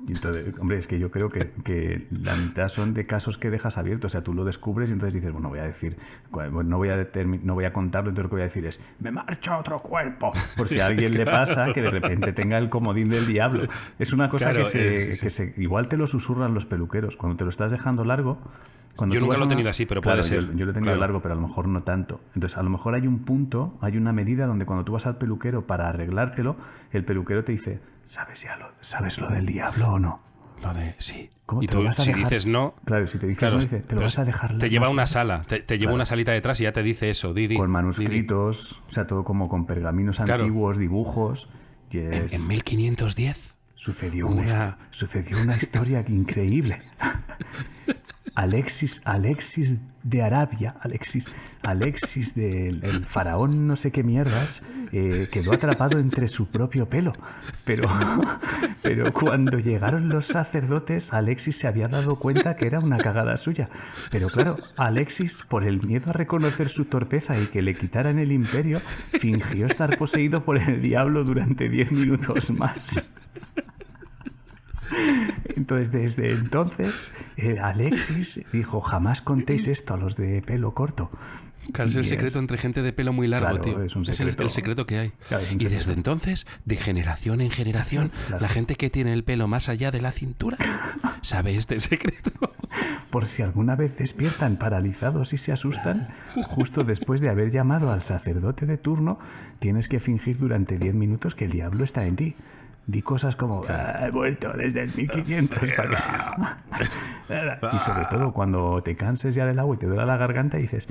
[0.05, 3.49] Y entonces, hombre, es que yo creo que, que la mitad son de casos que
[3.49, 4.09] dejas abiertos.
[4.09, 5.97] O sea, tú lo descubres y entonces dices, bueno, voy a decir,
[6.31, 7.07] no voy a,
[7.43, 9.79] no voy a contarlo, entonces lo que voy a decir es, me marcho a otro
[9.79, 10.31] cuerpo.
[10.55, 13.67] Por si a alguien le pasa que de repente tenga el comodín del diablo.
[13.99, 15.19] Es una cosa Claro, que, se, eh, sí, sí.
[15.21, 17.17] que se- igual te lo susurran los peluqueros.
[17.17, 18.37] Cuando te lo estás dejando largo.
[18.97, 20.45] Cuando Yo nunca lo he una- tenido así, pero Claro, puede ser.
[20.47, 20.99] Yo, yo lo he tenido Claro.
[20.99, 22.19] largo, pero a lo mejor no tanto.
[22.35, 25.17] Entonces, a lo mejor hay un punto, hay una medida donde cuando tú vas al
[25.17, 26.57] peluquero para arreglártelo,
[26.91, 30.19] el peluquero te dice, ¿sabes ya lo, ¿sabes lo del diablo o no?
[30.61, 31.29] Lo de sí.
[31.45, 32.23] ¿Cómo Y te lo tú, vas a si dejar?
[32.25, 32.73] dices no.
[32.83, 34.89] Claro, si te dices claro, no, dice, te lo vas a dejar Te lleva a
[34.89, 35.11] una lejos".
[35.11, 35.95] sala, te, te lleva Claro.
[35.95, 37.33] una salita detrás y ya te dice eso.
[37.33, 40.43] Di, di, Con manuscritos, o sea, todo como con pergaminos Claro.
[40.43, 41.49] antiguos, dibujos.
[41.91, 43.55] Y En, en 1510.
[43.75, 44.77] sucedió, una...
[44.89, 46.81] sucedió una historia increíble.
[48.35, 51.27] Alexis, Alexis de Arabia, Alexis,
[51.63, 57.13] Alexis del el faraón no sé qué mierdas, eh, quedó atrapado entre su propio pelo.
[57.65, 57.89] Pero,
[58.81, 63.69] pero cuando llegaron los sacerdotes, Alexis se había dado cuenta que era una cagada suya.
[64.09, 68.31] Pero claro, Alexis, por el miedo a reconocer su torpeza y que le quitaran el
[68.31, 73.13] imperio, fingió estar poseído por el diablo durante 10 minutos más.
[75.55, 81.09] Entonces, desde entonces, eh, Alexis dijo, jamás contéis esto a los de pelo corto.
[81.73, 83.81] Claro, es el secreto entre gente de pelo muy largo, Claro, tío.
[83.83, 84.41] es un el- secreto.
[84.43, 85.11] el, secreto que hay.
[85.27, 85.75] Claro, y secreto.
[85.75, 88.41] desde entonces, de generación en generación, Claro.
[88.41, 90.57] la gente que tiene el pelo más allá de la cintura
[91.23, 92.31] sabe este secreto.
[93.09, 96.07] Por si alguna vez despiertan paralizados y se asustan,
[96.47, 99.19] justo después de haber llamado al sacerdote de turno,
[99.59, 102.35] tienes que fingir durante 10 minutos que el diablo está en ti.
[102.89, 107.75] Di cosas como, "Ah, he vuelto desde el 1500 para que se-".
[107.75, 110.87] Y sobre todo cuando te canses ya del agua y te duela la garganta dices,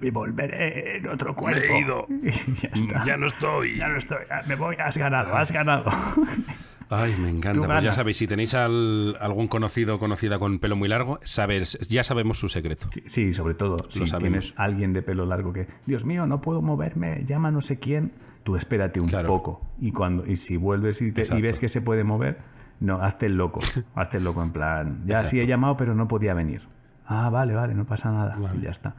[0.00, 1.60] me volveré en otro cuerpo.
[1.74, 2.06] he ido.
[2.22, 3.04] Y ya está.
[3.04, 3.76] Ya no estoy.
[3.76, 5.84] Ya no estoy, ya me voy, has ganado, has ganado.
[6.90, 7.66] Ay, me encanta.
[7.66, 11.78] Pues ya sabéis, si tenéis al- algún conocido o conocida con pelo muy largo, sabes,
[11.88, 12.88] ya sabemos su secreto.
[13.06, 17.24] Sí, sobre todo, si tienes alguien de pelo largo que, Dios mío, no puedo moverme,
[17.26, 18.12] llama no sé quién,
[18.48, 19.26] tú espérate un Claro.
[19.28, 19.60] poco.
[19.78, 21.42] Y cuando y si vuelves y, te- y Exacto.
[21.42, 22.38] ves que se puede mover,
[22.80, 23.60] no, hazte el loco.
[23.94, 26.62] hazte el loco en plan, ya sí he llamado, pero no podía venir.
[27.06, 28.38] Ah, vale, vale, no pasa nada.
[28.56, 28.94] Y ya está.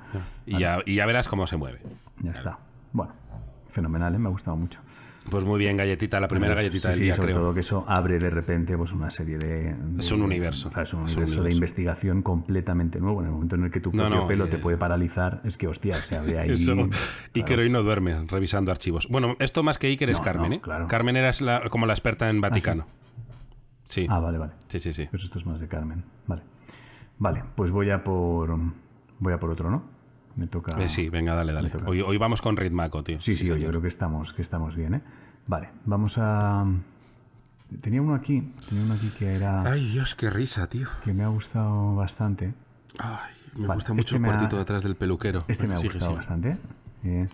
[0.46, 1.82] Y, ya, y ya verás cómo se mueve.
[2.22, 2.60] Ya está.
[2.94, 3.14] Bueno,
[3.70, 4.20] fenomenal, ¿eh?
[4.20, 4.82] me ha gustado mucho.
[5.30, 7.44] Pues muy bien, galletita, la primera galletita Sí, del sí, día, sobre creo.
[7.44, 9.76] todo que eso abre de repente pues una serie de...
[9.76, 10.70] de- Es un universo.
[10.70, 13.20] es un Es un universo de investigación completamente nuevo.
[13.22, 15.68] En el momento en el que tu propio no, pelo te puede paralizar, es que,
[15.68, 16.52] hostia, se abre ahí...
[16.52, 16.74] Eso.
[16.74, 16.90] claro.
[17.36, 19.08] Iker hoy no duerme revisando archivos.
[19.08, 20.62] Bueno, esto más que Iker es No, Carmen, no, ¿eh?
[20.62, 20.88] claro.
[20.88, 22.88] Carmen era la- como la experta en Vaticano.
[23.86, 24.08] sí.
[24.10, 24.54] Ah, vale, vale.
[24.68, 25.08] sí, sí, sí.
[25.12, 26.06] Pues esto es más de Carmen.
[26.26, 26.42] Vale.
[27.20, 28.58] Vale, pues voy a por...
[29.20, 29.84] Voy a por otro, ¿no?
[30.40, 30.82] Me toca...
[30.82, 31.70] Eh, sí, venga, dale, dale.
[31.86, 33.20] Hoy, hoy vamos con Ritmaco, tío.
[33.20, 35.02] Sí, sí, yo creo que estamos, que estamos bien, ¿eh?
[35.48, 36.66] Vale, vamos a...
[37.82, 39.64] Tenía uno aquí, tenía uno aquí que era...
[39.70, 40.88] Ay, Dios, qué risa, tío.
[41.04, 42.54] que me ha gustado bastante.
[42.98, 45.44] Ay, me Vale, gusta mucho este el me ha- cuartito detrás del peluquero.
[45.50, 46.58] Este me ha gustado bastante.
[47.04, 47.28] Eh,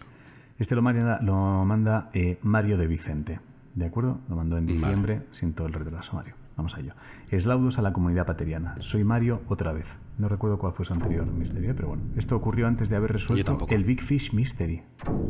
[0.58, 3.40] este lo manda, lo manda eh, Mario de Vicente.
[3.76, 4.20] ¿De acuerdo?
[4.30, 6.34] Lo mandó en diciembre, siento el retraso, Mario.
[6.58, 6.94] Vamos a ello.
[7.30, 8.76] Eslaudos a la comunidad pateriana.
[8.80, 10.00] Soy Mario otra vez.
[10.18, 12.04] No recuerdo cuál fue su anterior misterio, pero bueno.
[12.16, 14.84] Esto ocurrió antes de haber resuelto el Big Fish Mystery.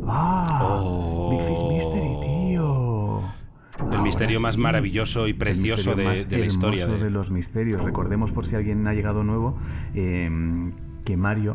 [0.06, 0.80] ¡Ah!
[1.30, 3.20] Big Fish Mystery, tío.
[3.92, 6.86] El misterio más maravilloso y El precioso misterio de, más de la historia.
[6.86, 7.82] de- de los misterios.
[7.82, 9.58] Recordemos por si alguien ha llegado nuevo
[9.94, 10.30] eh,
[11.04, 11.54] que Mario,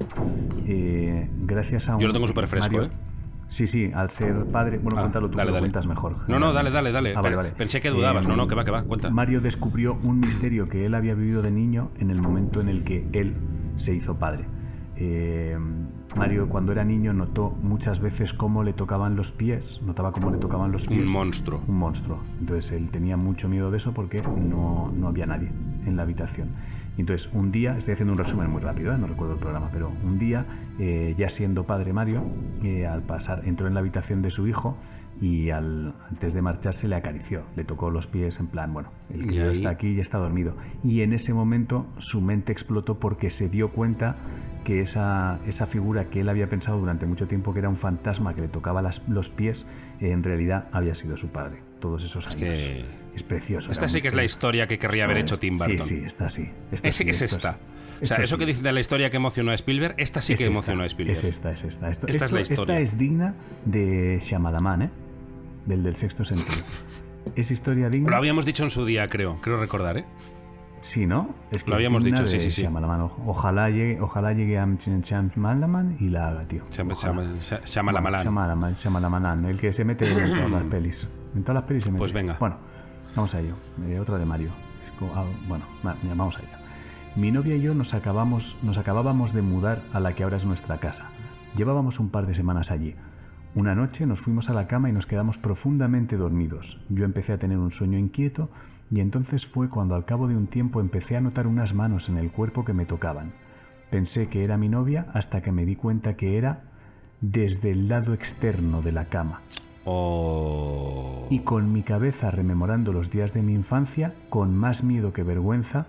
[0.68, 2.92] eh, gracias a un Yo lo tengo súper fresco, Mario- ¿eh?
[3.52, 4.78] Sí, sí, al ser padre.
[4.78, 5.64] Bueno, Ah, cuéntalo tú, dale, que lo dale.
[5.64, 6.16] cuentas mejor.
[6.30, 7.12] No, no, dale, dale, dale.
[7.12, 7.50] Ah, vale, Pero vale.
[7.52, 8.24] Pensé que dudabas.
[8.24, 8.84] Eh, no, no, que va, que va.
[8.84, 9.10] Cuenta.
[9.10, 12.86] Mario descubrió un misterio que él había vivido de niño en el momento en el
[12.86, 13.36] que él
[13.76, 14.46] se hizo padre.
[14.96, 15.58] Eh,
[16.16, 20.38] Mario cuando era niño notó muchas veces cómo le tocaban los pies, notaba cómo le
[20.38, 21.08] tocaban los pies.
[21.08, 21.62] Un monstruo.
[21.68, 22.20] Un monstruo.
[22.40, 25.50] Entonces él tenía mucho miedo de eso porque no, no había nadie
[25.86, 26.50] en la habitación.
[26.98, 28.98] Y entonces un día, estoy haciendo un resumen muy rápido, ¿eh?
[28.98, 30.46] no recuerdo el programa, pero un día,
[30.78, 32.24] eh, ya siendo padre Mario,
[32.64, 34.76] eh, al pasar, entró en la habitación de su hijo
[35.22, 39.26] y al, antes de marcharse le acarició, le tocó los pies en plan, bueno, el
[39.28, 40.56] que está aquí y está dormido.
[40.84, 44.18] Y en ese momento su mente explotó porque se dio cuenta
[44.66, 48.36] que esa, esa figura que él había pensado durante mucho tiempo que era un fantasma
[48.36, 49.66] que le tocaba las- los pies,
[50.02, 51.60] en realidad había sido su padre.
[51.80, 52.58] todos esos Es años.
[52.60, 53.72] que- Es precioso.
[53.72, 55.82] Esta sí que es la historia- que querría esto haber es- hecho Tim Burton.
[55.82, 56.50] Sí, sí, esta sí.
[56.72, 57.50] Esta Ese- sí, es esto esta.
[58.04, 58.40] O sea, esto eso sí.
[58.40, 60.84] que dicen de la historia que emocionó a Spielberg, esta sí Es que esta, emocionó
[60.84, 61.18] a Spielberg.
[61.18, 61.90] Es esta, es esta.
[61.90, 62.80] Esto- Esta es la esto- historia.
[62.80, 64.90] Esta es digna de Shyamalan, ¿eh?
[65.66, 66.64] Del del sexto sentido.
[67.36, 68.10] Es historia digna.
[68.10, 69.38] Lo habíamos dicho en su día, creo.
[69.42, 70.06] Creo recordar, ¿eh?
[70.82, 71.36] Sí, ¿no?
[71.52, 72.66] Es que Lo es habíamos dicho, sí, sí, sí.
[73.28, 76.64] Ojalá llegue, ojalá llegue a Shyamalan y la haga, tío.
[76.72, 77.36] Shyamalan,
[78.76, 81.08] Shyamalan, el que se mete en todas las pelis.
[81.36, 82.00] En todas las pelis se mete.
[82.00, 82.38] Pues venga.
[82.40, 82.58] Bueno,
[83.16, 83.56] vamos a ello.
[84.00, 84.52] Otra de Mario.
[85.16, 86.62] Ah, bueno, vamos a ello.
[87.16, 90.46] Mi novia y yo nos, acabamos, nos acabábamos de mudar a la que ahora es
[90.46, 91.10] nuestra casa.
[91.56, 92.96] Llevábamos un par de semanas allí.
[93.54, 96.86] Una noche nos fuimos a la cama y nos quedamos profundamente dormidos.
[96.88, 98.50] Yo empecé a tener un sueño inquieto
[98.90, 102.18] y entonces fue cuando al cabo de un tiempo empecé a notar unas manos en
[102.18, 103.34] el cuerpo que me tocaban.
[103.90, 106.64] Pensé que era mi novia hasta que me di cuenta que era
[107.20, 109.42] desde el lado externo de la cama.
[109.86, 115.88] Y con mi cabeza rememorando los días de mi infancia, con más miedo que vergüenza,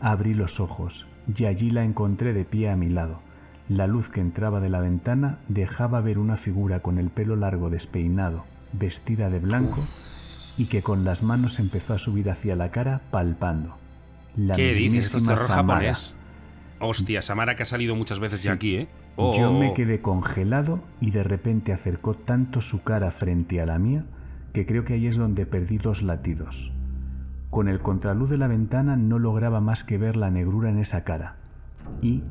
[0.00, 3.20] abrí los ojos y allí la encontré de pie a mi lado.
[3.68, 7.70] La luz que entraba de la ventana dejaba ver una figura con el pelo largo
[7.70, 9.82] despeinado, vestida de blanco,
[10.58, 13.76] y que con las manos empezó a subir hacia la cara palpando.
[14.36, 15.06] La ¿Qué dices?
[15.06, 15.80] ¿Esto es mismísima terror Samara.
[15.80, 16.14] japonés?
[16.84, 18.46] Hostia, Samara que ha salido muchas veces Sí.
[18.48, 18.88] ya aquí, ¿eh?
[19.16, 19.58] Yo Oh.
[19.58, 24.04] me quedé congelado y de repente acercó tanto su cara frente a la mía
[24.52, 26.72] que creo que ahí es donde perdí los latidos.
[27.50, 31.04] Con el contraluz de la ventana no lograba más que ver la negrura en esa
[31.04, 31.36] cara
[32.02, 32.22] y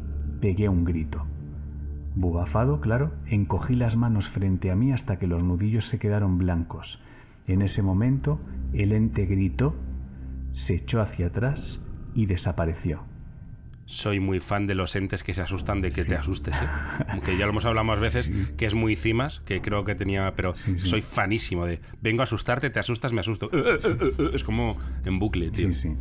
[0.41, 1.25] pegué un grito.
[2.15, 7.01] Bubafado, claro, encogí las manos frente a mí hasta que los nudillos se quedaron blancos.
[7.47, 8.39] En ese momento
[8.73, 9.73] el ente gritó,
[10.51, 11.81] se echó hacia atrás
[12.13, 13.01] y desapareció.
[13.85, 17.19] Soy muy fan de los entes que se asustan de que te asustes, ¿eh?
[17.25, 20.31] Que ya lo hemos hablado más veces, que es muy cimas, que creo que tenía,
[20.35, 23.49] pero Sí, soy fanísimo de vengo a asustarte, te asustas, me asusto.
[23.51, 25.67] Eh, eh, eh, Es como en bucle, tío.
[25.67, 25.97] Sí, sí.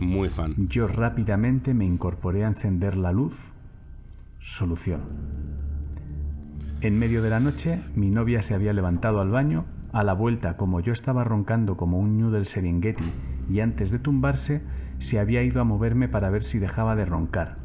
[0.00, 0.54] Muy fan.
[0.68, 3.52] Yo rápidamente me incorporé a encender la luz.
[4.40, 5.02] Solución.
[6.80, 9.66] En medio de la noche, mi novia se había levantado al baño.
[9.92, 13.04] A la vuelta, como yo estaba roncando como un ñu del Serengeti,
[13.48, 14.62] y antes de tumbarse,
[15.02, 17.56] se había ido a moverme para ver si dejaba de roncar.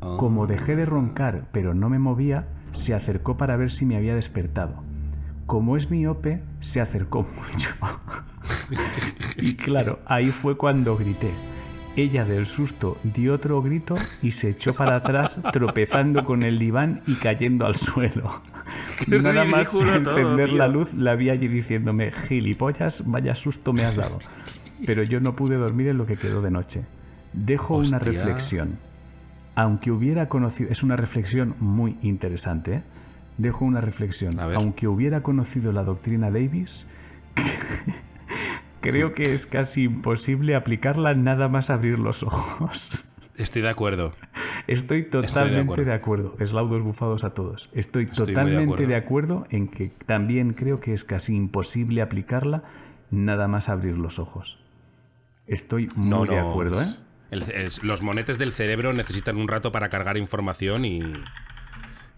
[0.00, 4.16] Como dejé de roncar, pero no me movía, se acercó para ver si me había
[4.16, 4.82] despertado.
[5.46, 7.70] Como es miope, se acercó mucho.
[9.36, 11.30] y claro, ahí fue cuando grité.
[11.94, 17.02] Ella del susto dio otro grito y se echó para atrás, tropezando con el diván
[17.06, 18.42] y cayendo al suelo.
[19.04, 20.58] Qué Nada más todo, encender tío.
[20.58, 24.18] la luz, la vi allí diciéndome, gilipollas, vaya susto me has dado.
[24.86, 26.84] Pero yo no pude dormir en lo que quedó de noche.
[27.32, 28.78] Dejo una reflexión.
[29.54, 32.82] Aunque hubiera conocido, es una reflexión muy interesante, ¿eh?
[33.38, 34.38] Dejo una reflexión.
[34.40, 36.86] Aunque hubiera conocido la doctrina Davis,
[38.80, 43.12] creo que es casi imposible aplicarla nada más abrir los ojos.
[43.36, 44.12] Estoy de acuerdo.
[44.66, 46.36] Estoy totalmente de acuerdo.
[46.38, 47.70] Eslaudos bufados a todos.
[47.72, 48.88] Estoy, Estoy muy de totalmente acuerdo.
[48.88, 52.62] de acuerdo en que también creo que es casi imposible aplicarla
[53.10, 54.61] nada más abrir los ojos.
[55.46, 56.94] Estoy muy No, de acuerdo, ¿eh?
[57.30, 57.42] el-
[57.82, 61.00] los monetes del cerebro necesitan un rato para cargar información y,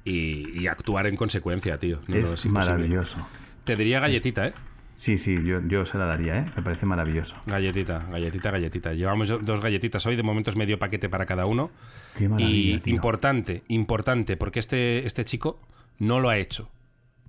[0.05, 2.01] y, y actuar en consecuencia, tío.
[2.07, 3.27] No, es maravilloso.
[3.65, 4.55] Te diría galletita, ¿eh?
[4.97, 6.45] Sí, sí, yo, yo se la daría, ¿eh?
[6.55, 7.35] Me parece maravilloso.
[7.47, 8.93] Galletita, galletita, galletita.
[8.93, 11.71] Llevamos dos galletitas hoy, de momento es medio paquete para cada uno.
[12.17, 12.95] Qué maravilla, y tío.
[12.95, 15.61] importante, importante, porque este, este chico
[15.99, 16.71] no lo ha hecho.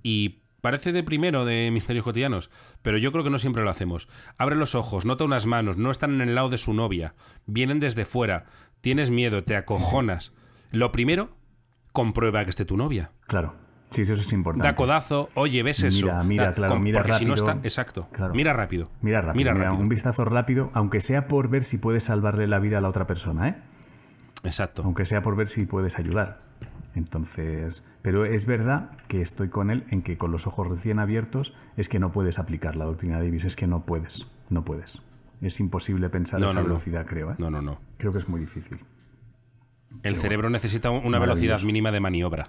[0.04, 2.50] Y parece de primero de misterios cotidianos,
[2.82, 4.08] pero yo creo que no siempre lo hacemos.
[4.36, 7.14] Abre los ojos, nota unas manos, no están en el lado de su novia,
[7.46, 8.46] vienen desde fuera,
[8.80, 10.32] tienes miedo, te acojonas.
[10.72, 11.28] Lo primero,
[11.92, 13.12] comprueba que esté tu novia.
[13.28, 13.54] Claro.
[13.90, 14.66] Sí, eso es importante.
[14.66, 16.06] Da codazo, oye, ves eso.
[16.06, 17.52] Mira, mira, claro, mira porque si no rápido.
[17.52, 18.08] está, exacto.
[18.10, 18.34] Claro.
[18.34, 18.90] Mira rápido.
[19.02, 19.80] Mira rápido, Mira mira, rápido.
[19.82, 23.06] un vistazo rápido, aunque sea por ver si puedes salvarle la vida a la otra
[23.06, 23.54] persona, ¿eh?
[24.42, 24.82] Exacto.
[24.84, 26.40] Aunque sea por ver si puedes ayudar.
[26.96, 31.54] Entonces, pero es verdad que estoy con él en que con los ojos recién abiertos
[31.76, 35.02] es que no puedes aplicar la doctrina Davis, es que no puedes, no puedes.
[35.42, 36.66] Es imposible pensar No, esa no, no.
[36.68, 37.34] velocidad, creo, ¿eh?
[37.38, 37.78] No, no, no.
[37.98, 38.78] Creo que es muy difícil.
[40.02, 42.46] El cerebro necesita una velocidad mínima de maniobra.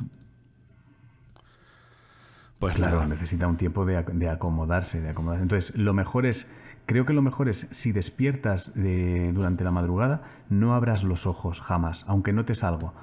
[2.60, 3.08] Pues Claro, nada.
[3.08, 5.44] necesita un tiempo de, de acomodarse, de acomodarse.
[5.44, 6.52] Entonces, lo mejor es,
[6.88, 11.62] creo que lo mejor es, si despiertas de- durante la madrugada, no abras los ojos
[11.62, 12.94] jamás, aunque notes algo.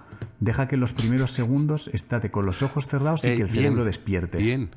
[0.40, 3.84] Deja que los primeros segundos estate con los ojos cerrados y que el bien, cerebro
[3.84, 4.38] despierte.
[4.38, 4.70] Bien.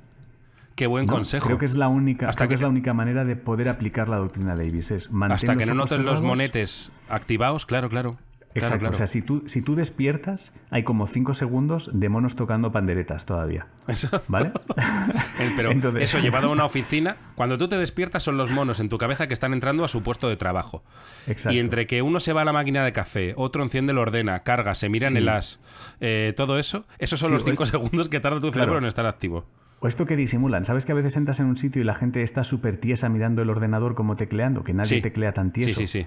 [0.75, 1.13] Qué buen ¿no?
[1.13, 1.47] consejo.
[1.47, 3.67] Creo que es la única, Hasta creo que que- es la única manera de poder
[3.69, 4.91] aplicar la doctrina Davis.
[4.91, 6.21] Es Hasta que no notes los cerrados.
[6.21, 8.17] monetes activados, claro, claro.
[8.59, 8.79] Exacto.
[8.79, 8.93] claro.
[8.93, 13.25] O sea, si tú, si tú despiertas, hay como cinco segundos de monos tocando panderetas
[13.25, 13.67] todavía.
[14.27, 14.51] ¿Vale?
[15.55, 18.89] Pero Entonces- eso llevado a una oficina, cuando tú te despiertas son los monos en
[18.89, 20.83] tu cabeza que están entrando a su puesto de trabajo.
[21.27, 21.55] Exacto.
[21.55, 24.39] Y entre que uno se va a la máquina de café, otro enciende, lo ordena,
[24.43, 25.17] carga, se miran Sí.
[25.19, 25.59] el as,
[25.99, 28.53] eh, todo eso, esos son Sí, los cinco pues- segundos que tarda tu Claro.
[28.65, 29.45] cerebro en estar activo.
[29.79, 30.65] O esto que disimulan.
[30.65, 33.43] ¿Sabes que a veces entras en un sitio y la gente está súper tiesa mirando
[33.43, 34.63] el ordenador como tecleando?
[34.63, 35.01] Que nadie Sí.
[35.01, 35.79] teclea tan Sí, tieso.
[35.79, 36.05] sí, sí.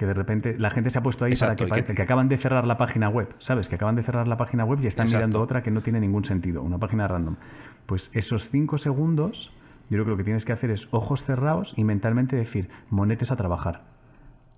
[0.00, 2.02] Que de repente la gente se ha puesto ahí Exacto, para que que- parezca que
[2.02, 3.34] acaban de cerrar la página web.
[3.36, 3.68] ¿Sabes?
[3.68, 5.18] Que acaban de cerrar la página web y están Exacto.
[5.26, 6.62] mirando otra que no tiene ningún sentido.
[6.62, 7.36] Una página random.
[7.84, 9.52] Pues esos cinco segundos,
[9.90, 13.30] yo creo que lo que tienes que hacer es ojos cerrados y mentalmente decir, monetes
[13.30, 13.82] a trabajar.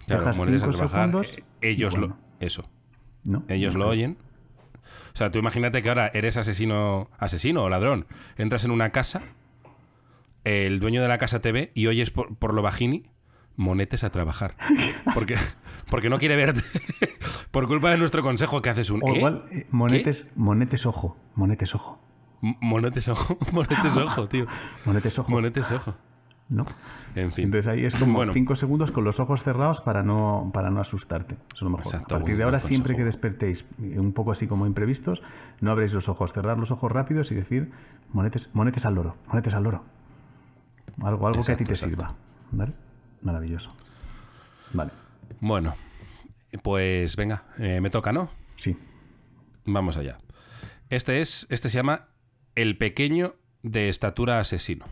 [0.07, 2.47] Claro, Dejas monedas a cinco trabajar, segundos eh, ellos bueno, lo...
[2.47, 2.65] Eso.
[3.25, 3.43] ¿no?
[3.49, 4.19] Ellos lo oyen.
[5.13, 8.07] O sea, tú imagínate que ahora eres asesino, asesino o ladrón.
[8.37, 9.21] Entras en una casa,
[10.45, 13.11] el dueño de la casa te ve y oyes por, por lo bajini,
[13.63, 14.57] monetes a trabajar.
[15.15, 15.37] Porque,
[15.91, 16.63] porque no quiere verte.
[17.51, 19.01] por culpa de nuestro consejo que haces un...
[19.03, 19.17] O ¿eh?
[19.17, 21.17] igual, eh, monetes, monetes ojo.
[21.35, 21.99] Monetes ojo.
[22.43, 24.47] M- Monetes ojo, monetes ojo, tío.
[24.85, 25.31] Monetes ojo.
[25.31, 25.95] Monetes ojo.
[26.49, 26.67] ¿no?
[27.15, 27.47] En fin.
[27.47, 28.33] Entonces ahí es como Bueno.
[28.35, 31.35] cinco segundos con los ojos cerrados para no, para no asustarte.
[31.35, 31.87] Eso es lo mejor.
[31.87, 35.23] Exacto, a partir de ahora, siempre que despertéis, eh, un poco así como imprevistos,
[35.61, 37.71] no abréis los ojos, cerrar los ojos rápidos y decir
[38.13, 39.85] monetes, monetes al loro, monetes al loro.
[41.03, 42.15] Algo, algo que a ti Exacto, te sirva.
[42.51, 42.73] ¿Vale?
[43.23, 43.71] Maravilloso.
[44.73, 44.91] Vale.
[45.41, 45.75] Bueno,
[46.63, 48.31] pues venga, eh, me toca, ¿no?
[48.57, 48.77] Sí.
[49.65, 50.19] Vamos allá.
[50.91, 52.09] Este es, este se llama
[52.55, 54.87] El pequeño de estatura asesino.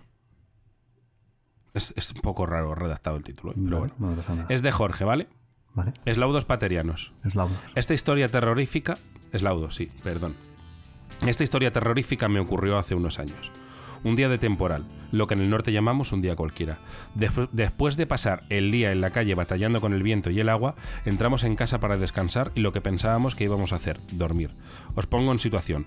[1.75, 3.57] Es, es un poco raro redactado el título, ¿eh?
[3.57, 4.17] pero Vale, bueno.
[4.17, 4.47] no.
[4.49, 5.29] Es de Jorge, ¿vale?
[5.75, 5.93] Vale.
[6.05, 7.13] Eslaudos paterianos.
[7.25, 8.97] Es la Esta historia terrorífica.
[9.33, 10.35] Eslaudos, sí, perdón.
[11.27, 13.53] Esta historia terrorífica me ocurrió hace unos años.
[14.03, 16.79] Un día de temporal, lo que en el norte llamamos un día cualquiera.
[17.17, 20.49] Despu- después de pasar el día en la calle batallando con el viento y el
[20.49, 20.75] agua,
[21.05, 24.53] entramos en casa para descansar y lo que pensábamos que íbamos a hacer, dormir.
[24.95, 25.87] Os pongo en situación.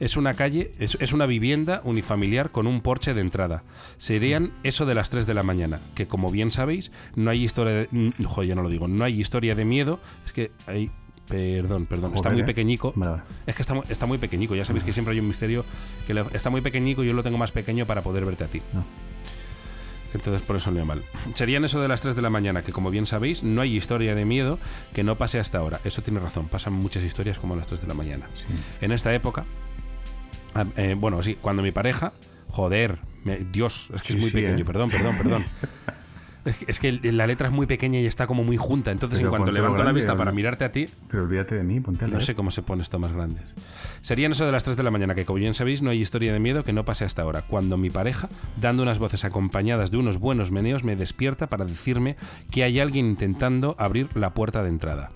[0.00, 3.64] Es una calle, es, una vivienda unifamiliar con un porche de entrada.
[3.98, 7.72] Serían eso de las 3 de la mañana, que como bien sabéis, no hay historia
[7.74, 7.88] de...
[7.92, 10.00] no lo digo, no hay historia de miedo.
[10.24, 10.90] Es que hay...
[11.28, 12.44] Perdón, perdón, está muy ¿eh?
[12.44, 12.92] pequeñico.
[12.96, 13.22] Vale.
[13.46, 15.64] Es que está, está muy pequeñico, ya sabéis que siempre hay un misterio
[16.06, 18.46] que le- está muy pequeñico y yo lo tengo más pequeño para poder verte a
[18.48, 18.60] ti.
[18.72, 18.84] No.
[20.12, 21.02] Entonces por eso leo mal.
[21.34, 24.14] Serían eso de las 3 de la mañana, que como bien sabéis, no hay historia
[24.14, 24.58] de miedo
[24.94, 25.80] que no pase hasta ahora.
[25.84, 28.26] Eso tiene razón, pasan muchas historias como a las 3 de la mañana.
[28.34, 28.44] Sí.
[28.80, 29.44] En esta época,
[30.54, 32.12] ah, eh, bueno, sí, cuando mi pareja,
[32.48, 34.64] joder, me- Dios, es que Sí, es muy sí, pequeño, ¿eh?
[34.64, 35.42] perdón, perdón, perdón.
[36.44, 39.36] Es que, la letra es muy pequeña y está como muy junta, entonces Pero en
[39.36, 42.20] cuanto levanto la vista para mirarte a ti, Pero olvídate de mí, ponte a no
[42.20, 43.44] sé cómo se pone esto más grandes.
[44.02, 46.32] Serían eso de las 3 de la mañana, que como bien sabéis, no hay historia
[46.32, 47.42] de miedo que no pase hasta ahora.
[47.42, 48.28] Cuando mi pareja,
[48.60, 52.16] dando unas voces acompañadas de unos buenos meneos, me despierta para decirme
[52.50, 55.10] que hay alguien intentando abrir la puerta de entrada.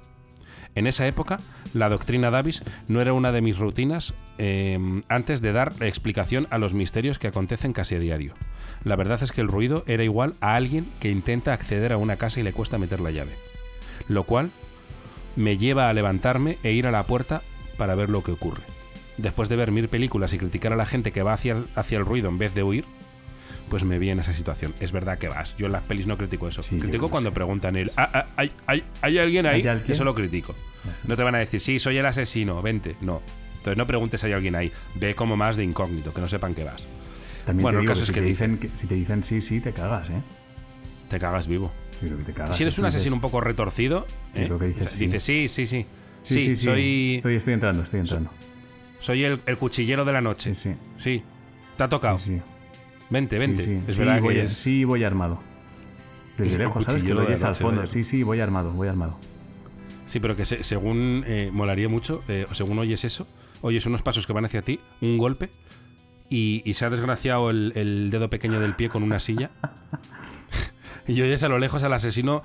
[0.74, 1.40] En esa época,
[1.74, 6.58] la doctrina Davis no era una de mis rutinas eh, antes de dar explicación a
[6.58, 8.34] los misterios que acontecen casi a diario.
[8.84, 12.16] La verdad es que el ruido era igual a alguien que intenta acceder a una
[12.16, 13.32] casa y le cuesta meter la llave.
[14.08, 14.50] Lo cual
[15.36, 17.42] me lleva a levantarme e ir a la puerta
[17.76, 18.62] para ver lo que ocurre.
[19.16, 21.98] Después de ver mil películas y criticar a la gente que va hacia el, hacia
[21.98, 22.84] el ruido en vez de huir,
[23.68, 24.72] pues me vi en esa situación.
[24.80, 25.56] Es verdad que vas.
[25.58, 26.62] Yo en las pelis no critico eso.
[26.62, 29.60] Sí, critico cuando preguntan el "Ah, ah, ¿hay, hay, hay alguien ahí?
[29.60, 29.92] ¿Hay alguien?
[29.92, 30.54] Eso lo critico.
[31.04, 32.96] No te van a decir, sí, soy el asesino, vente.
[33.00, 33.20] No.
[33.58, 34.72] Entonces no preguntes si hay alguien ahí.
[34.94, 36.82] Ve como más de incógnito, que no sepan que vas.
[37.49, 38.86] También Bueno, te el digo caso que es si, que te dicen- dicen, que, si
[38.86, 40.20] te dicen sí, sí, te cagas, ¿eh?
[41.09, 41.72] Te cagas vivo.
[42.03, 42.55] Yo creo que te cagas.
[42.55, 44.44] si eres un asesino un poco retorcido, ¿eh?
[44.44, 45.05] creo que dices O sea, sí.
[45.07, 45.86] dices sí, sí, sí.
[46.24, 48.30] Sí, Sí, soy, Estoy, estoy entrando, estoy entrando.
[49.01, 50.55] soy el, el cuchillero de la noche.
[50.55, 50.76] Sí, sí.
[50.99, 51.22] Sí.
[51.78, 52.18] Te ha tocado.
[52.18, 52.38] Sí.
[53.09, 53.80] Vente, vente.
[53.88, 54.53] Es verdad voy, que es...
[54.53, 55.40] sí, voy armado.
[56.36, 57.03] Desde lejos, ¿sabes?
[57.03, 57.86] Que lo oyes al fondo.
[57.86, 59.18] Sí, sí, voy armado, voy armado.
[60.05, 63.26] Sí, pero que se- según eh, molaría mucho, eh, o según oyes eso,
[63.62, 65.51] oyes unos pasos que van hacia ti, un golpe,
[66.30, 69.50] y, y se ha desgraciado el, el dedo pequeño del pie con una silla.
[71.06, 72.42] y oyes a lo lejos al asesino.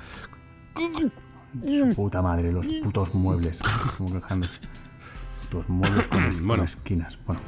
[1.67, 3.61] Su puta madre, los putos muebles.
[3.97, 4.19] Como.
[5.41, 6.63] Putos muebles con, Bueno.
[6.63, 7.19] esquinas.
[7.25, 7.41] Bueno,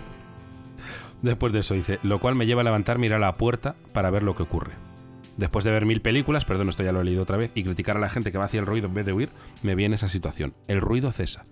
[1.21, 3.75] Después de eso dice, lo cual me lleva a levantarme y ir a la puerta
[3.93, 4.73] para ver lo que ocurre.
[5.37, 7.97] Después de ver mil películas, perdón, esto ya lo he leído otra vez, y criticar
[7.97, 9.29] a la gente que va hacia el ruido en vez de huir,
[9.63, 10.53] me vi en esa situación.
[10.67, 11.45] El ruido cesa.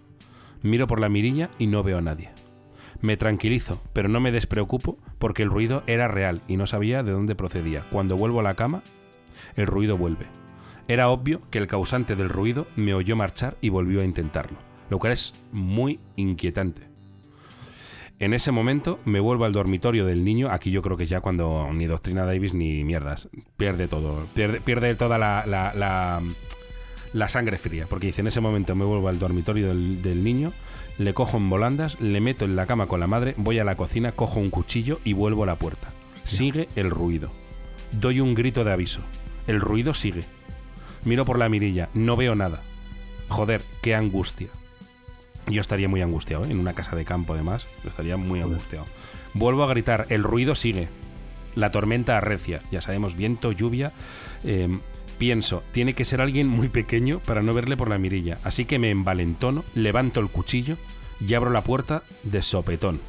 [0.62, 2.30] Miro por la mirilla y no veo a nadie.
[3.04, 7.12] Me tranquilizo, pero no me despreocupo porque el ruido era real y no sabía de
[7.12, 7.86] dónde procedía.
[7.92, 8.82] Cuando vuelvo a la cama,
[9.58, 10.26] el ruido vuelve.
[10.88, 14.58] Era obvio que el causante del ruido me oyó marchar y volvió a intentarlo,
[14.90, 16.84] lo cual es muy inquietante.
[18.20, 20.50] En ese momento me vuelvo al dormitorio del niño.
[20.50, 23.28] Aquí yo creo que ya cuando ni Doctrina Davis ni mierdas.
[23.58, 24.28] Pierde todo.
[24.34, 25.44] Pierde, pierde toda la,
[27.12, 30.54] la, sangre fría, porque dice, en ese momento me vuelvo al dormitorio del niño,
[30.98, 33.76] le cojo en volandas, le meto en la cama con la madre, voy a la
[33.76, 35.88] cocina, cojo un cuchillo y vuelvo a la puerta.
[36.24, 37.32] Sigue el ruido.
[37.92, 39.02] Doy un grito de aviso.
[39.48, 40.24] El ruido sigue.
[41.04, 42.62] Miro por la mirilla, no veo nada.
[43.28, 44.48] Joder, qué angustia.
[45.48, 46.52] Yo estaría muy angustiado, ¿eh?
[46.52, 48.86] en una casa de campo además, estaría muy angustiado.
[49.34, 50.88] Vuelvo a gritar, el ruido sigue.
[51.56, 53.92] La tormenta arrecia, ya sabemos, viento, lluvia.
[54.44, 54.80] Eh,
[55.24, 58.40] pienso, tiene que ser alguien muy pequeño para no verle por la mirilla.
[58.44, 60.76] Así que me envalentono, levanto el cuchillo
[61.26, 63.00] y abro la puerta de sopetón.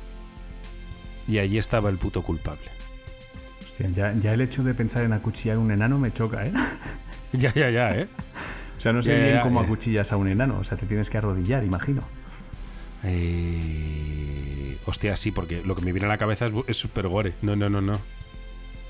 [1.26, 2.70] Y allí estaba el puto culpable.
[3.64, 6.52] Hostia, ya, ya el hecho de pensar en acuchillar a un enano me choca, ¿eh?
[7.32, 8.06] ya, ya, ya, ¿eh?
[8.78, 10.58] O sea, no sé Ya, bien ya, cómo acuchillas a un enano.
[10.60, 12.02] O sea, te tienes que arrodillar, imagino.
[13.02, 17.32] Eh, Hostia, sí, porque lo que me viene a la cabeza es es súper gore.
[17.42, 17.98] No, no, no, no.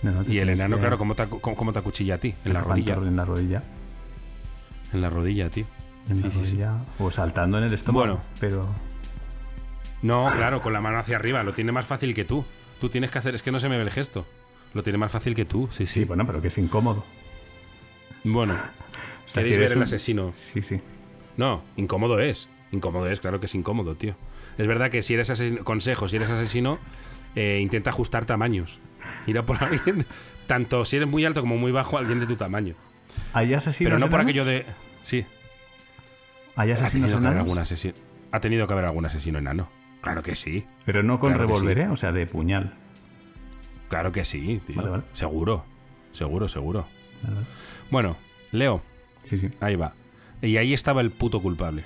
[0.05, 2.19] No, no, te Y el enano, que- claro, ¿cómo te, cómo, cómo te acuchilla a
[2.19, 2.35] ti?
[2.45, 2.95] En la rodilla.
[2.95, 3.63] En la rodilla.
[4.93, 5.65] En la rodilla, tío.
[6.09, 6.45] En Sí, la sí, sí.
[6.45, 6.73] rodilla.
[6.99, 8.07] O saltando en el estómago.
[8.07, 8.21] Bueno.
[8.39, 8.67] Pero.
[10.03, 11.43] No, claro, con la mano hacia arriba.
[11.43, 12.45] Lo tiene más fácil que tú.
[12.81, 13.35] Tú tienes que hacer.
[13.35, 14.27] Es que no se me ve el gesto.
[14.75, 15.69] Lo tiene más fácil que tú.
[15.73, 16.01] Sí, sí.
[16.01, 17.05] Sí, bueno, pero que es incómodo.
[18.25, 18.55] Bueno,
[19.27, 20.33] O sea, ¿queréis si ver el un- asesino?
[20.35, 20.81] Sí, sí.
[21.37, 22.49] No, incómodo es.
[22.73, 24.15] Incómodo es, claro que es incómodo, tío.
[24.59, 26.79] Es verdad que si eres asesino, consejo, si eres asesino,
[27.37, 28.79] eh, intenta ajustar tamaños.
[29.27, 30.07] Ir a por alguien,
[30.47, 32.75] tanto si eres muy alto como muy bajo, alguien de tu tamaño.
[33.33, 34.67] ¿Hay asesinos Pero no por aquello de.
[35.01, 35.25] Sí,
[36.57, 37.95] ¿Hay ha asesinos tenido, que haber enanos?
[38.33, 39.69] ha tenido que haber algún asesino enano.
[40.01, 40.67] Claro que sí.
[40.85, 41.83] Pero no con Claro revólver, sí.
[41.85, 41.89] ¿eh?
[41.89, 42.75] O sea, de puñal.
[43.89, 44.77] Claro que sí, tío.
[44.77, 45.03] Vale, vale.
[45.13, 45.65] Seguro.
[46.13, 46.87] Seguro, seguro.
[47.23, 47.47] Vale.
[47.91, 48.17] Bueno,
[48.53, 48.83] Leo,
[49.23, 49.51] Sí, sí.
[49.61, 49.95] ahí va.
[50.43, 51.85] Y ahí estaba el puto culpable.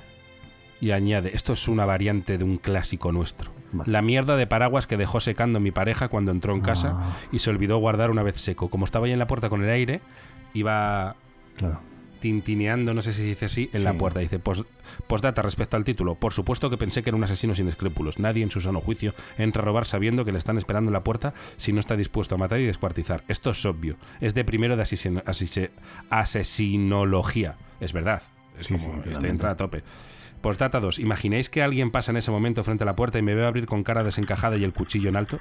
[0.80, 3.50] Y añade, esto es una variante de un clásico nuestro.
[3.72, 3.90] Vale.
[3.92, 7.16] La mierda de paraguas que dejó secando mi pareja cuando entró en casa Ah.
[7.32, 8.70] y se olvidó guardar una vez seco.
[8.70, 10.00] Como estaba ahí en la puerta con el aire,
[10.54, 11.16] iba
[11.56, 11.80] Claro.
[12.20, 13.84] tintineando, no sé si se dice así, en Sí.
[13.84, 14.18] la puerta.
[14.20, 14.64] Dice, "Pos-
[15.06, 16.14] postdata respecto al título.
[16.16, 18.18] Por supuesto que pensé que era un asesino sin escrúpulos.
[18.18, 21.04] Nadie en su sano juicio entra a robar sabiendo que le están esperando en la
[21.04, 23.22] puerta si no está dispuesto a matar y descuartizar.
[23.28, 23.96] Esto es obvio.
[24.20, 25.70] Es de primero de asesino- asise-
[26.10, 27.56] asesinología.
[27.80, 28.22] Es verdad.
[28.58, 29.82] Es Sí, como, sí, este entra a tope.
[30.40, 30.98] Postdata 2.
[31.00, 33.66] ¿Imagináis que alguien pasa en ese momento frente a la puerta y me ve abrir
[33.66, 35.38] con cara desencajada y el cuchillo en alto?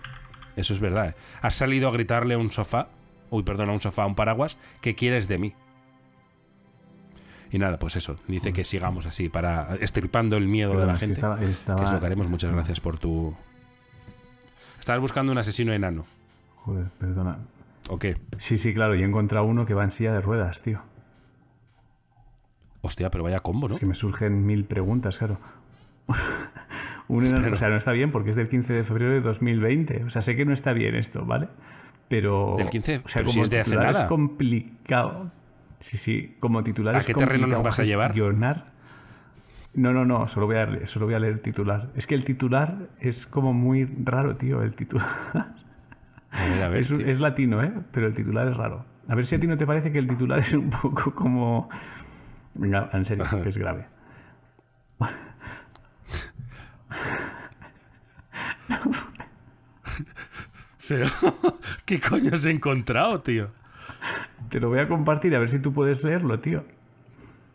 [0.56, 1.10] Eso es verdad.
[1.10, 1.16] ¿eh?
[1.42, 2.88] Has salido a gritarle a un sofá,
[3.30, 5.54] uy, perdón, a un sofá, a un paraguas, ¿qué quieres de mí?
[7.52, 11.14] Y nada, pues eso, dice que sigamos así, para estirpando el miedo de la gente.
[11.14, 12.28] estaba- estaba- Que es lo que haremos.
[12.28, 13.36] Muchas gracias por tu.
[14.80, 16.06] Estabas buscando un asesino enano.
[16.58, 17.38] Joder, perdona.
[17.90, 18.18] ¿O qué?
[18.40, 18.96] Sí, sí, claro.
[18.96, 20.82] Y he encontrado uno que va en silla de ruedas, tío.
[22.82, 23.74] Hostia, pero vaya combo, ¿no?
[23.74, 25.40] Es que me surgen mil preguntas, claro.
[27.08, 29.22] Un enano- Pero- O sea, no está bien porque es del 15 de febrero de
[29.22, 30.04] 2020.
[30.06, 31.48] O sea, sé que no está bien esto, ¿vale?
[32.10, 32.56] Pero.
[32.58, 34.04] Del 15, o sea, pero si como es de hace titular nada.
[34.04, 35.32] es complicado.
[35.80, 38.14] Sí, sí, como titular ¿A es qué terreno nos vas a llevar?
[39.74, 41.92] No, no, no, solo voy, a, leer- solo voy a leer el titular.
[41.96, 45.08] Es que el titular es como muy raro, tío, el titular.
[46.32, 46.80] A ver, a ver.
[47.06, 47.72] Es latino, ¿eh?
[47.92, 48.86] Pero el titular es raro.
[49.08, 51.70] A ver si a ti no te parece que el titular es un poco como...
[52.58, 53.88] Venga, en serio, que es grave.
[60.88, 61.08] Pero,
[61.86, 63.50] ¿qué coño has encontrado, tío?
[64.50, 66.64] Te lo voy a compartir a ver si tú puedes leerlo, tío.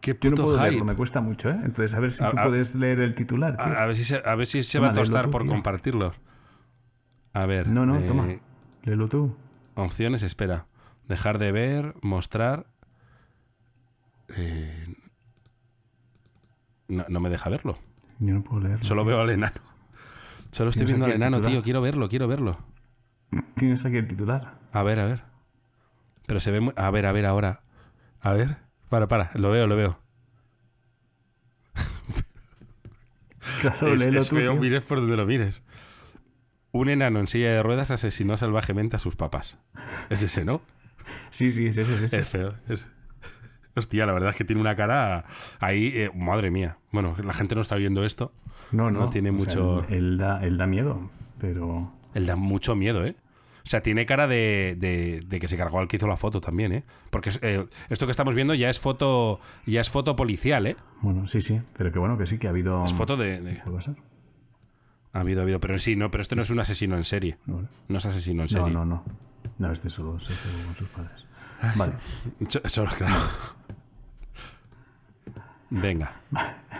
[0.01, 0.71] Qué Yo no puto puedo hype.
[0.71, 1.59] leerlo, me cuesta mucho, ¿eh?
[1.65, 3.65] Entonces, a ver si A- tú a- puedes leer el titular, tío.
[3.65, 5.43] A, a ver si se, a ver si se Toma, va a tostar tú, por
[5.43, 5.51] tío.
[5.51, 6.15] compartirlo.
[7.33, 7.69] A ver.
[7.69, 8.27] no, no, eh, toma.
[8.83, 9.35] Léelo tú.
[9.75, 10.67] Opciones, espera.
[11.09, 12.67] Dejar de ver, mostrar.
[14.37, 14.92] Eh,
[16.93, 17.79] no, no me deja verlo.
[18.19, 18.85] Yo no puedo leerlo.
[18.85, 19.61] Solo veo al enano.
[20.51, 21.53] Solo estoy viendo al enano, titular.
[21.53, 21.63] tío.
[21.63, 22.59] Quiero verlo, quiero verlo.
[23.57, 24.59] Tienes aquí el titular.
[24.73, 25.23] A ver, a ver.
[26.27, 26.75] Pero se ve muy...
[26.77, 27.63] A ver, a ver, ahora.
[28.21, 28.59] A ver.
[28.89, 29.31] Para, para.
[29.35, 29.99] Lo veo, lo veo.
[33.61, 35.63] Claro, es, es tú, feo, mires por donde lo mires.
[36.71, 39.59] Un enano en silla de ruedas asesinó salvajemente a sus papás.
[40.11, 40.63] Es ese, ¿no?
[41.31, 42.21] Sí, sí, es ese, es ese.
[42.21, 42.55] Es feo.
[42.69, 42.87] es-
[43.75, 45.25] Hostia, la verdad es que tiene una cara
[45.61, 45.87] ahí...
[45.95, 46.77] eh, madre mía.
[46.91, 48.33] Bueno, la gente no está viendo esto.
[48.71, 49.01] No, no.
[49.01, 51.93] no tiene o sea, mucho- él, él da, él da miedo, pero...
[52.15, 53.17] Él da mucho miedo, ¿eh?
[53.65, 56.41] O sea, tiene cara de, de- de que se cargó al que hizo la foto
[56.41, 56.85] también, ¿eh?
[57.11, 60.77] Porque eh, esto que estamos viendo ya es foto ya es foto policial, ¿eh?
[61.01, 61.61] Bueno, sí, sí.
[61.79, 62.85] Pero que bueno que sí, que ha habido...
[62.85, 63.41] Es foto de...
[63.41, 63.95] de- ¿Puede pasar?
[65.15, 65.61] Ha habido, ha habido.
[65.61, 67.37] Pero sí, no, pero este no es un asesino en serie.
[67.47, 68.71] No es asesino en No, serie.
[68.73, 69.05] no, no.
[69.59, 70.33] No, este solo se
[70.67, 71.27] con sus padres.
[71.77, 71.93] Vale.
[72.49, 73.15] Cho- Solo, claro.
[75.71, 76.13] Venga.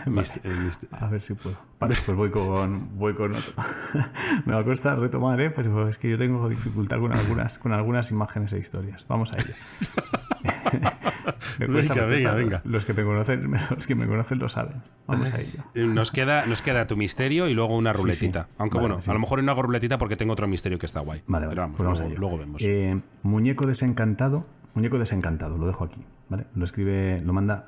[0.05, 1.57] Eh, A ver si puedo.
[1.79, 3.53] Vale, pues voy con, voy con otro.
[4.45, 5.49] Me va a costar retomar, ¿eh?
[5.49, 9.05] pero es que yo tengo dificultad con algunas, con algunas imágenes e historias.
[9.07, 9.53] Vamos a ello.
[11.59, 12.61] Me cuesta, Venga, me venga, venga.
[12.65, 14.83] Los que me conocen, los que me conocen lo saben.
[15.07, 15.63] Vamos a ello.
[15.87, 18.43] Nos queda, nos queda tu misterio y luego una ruletita.
[18.43, 18.55] sí.
[18.59, 19.09] Aunque Vale, bueno, sí.
[19.09, 21.23] a lo mejor no hago ruletita porque tengo otro misterio que está guay.
[21.27, 21.55] Vale, vale.
[21.55, 22.61] Pero vamos, pues vamos luego vemos.
[22.61, 24.45] Eh, muñeco desencantado.
[24.75, 26.01] Muñeco desencantado, lo dejo aquí.
[26.29, 26.45] ¿vale?
[26.55, 27.67] Lo escribe, lo manda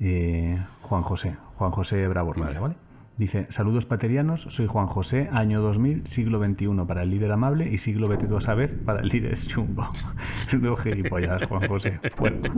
[0.00, 1.36] eh, Juan José.
[1.56, 2.74] Juan José Bravo Romero, ¿vale?
[3.18, 7.76] Dice, saludos paterianos, soy Juan José, año 2000, siglo XXI para el líder amable y
[7.78, 9.86] siglo vete tú a saber para el líder chungo.
[10.58, 12.00] Nuevo gilipollas, Juan José.
[12.18, 12.48] Bueno,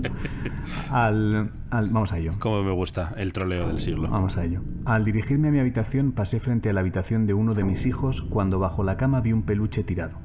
[0.91, 2.35] al, al- vamos a ello.
[2.39, 4.09] Como me gusta el troleo del siglo.
[4.09, 4.61] Vamos a ello.
[4.85, 8.23] Al dirigirme a mi habitación pasé frente a la habitación de uno de mis hijos
[8.23, 10.17] cuando bajo la cama vi un peluche tirado.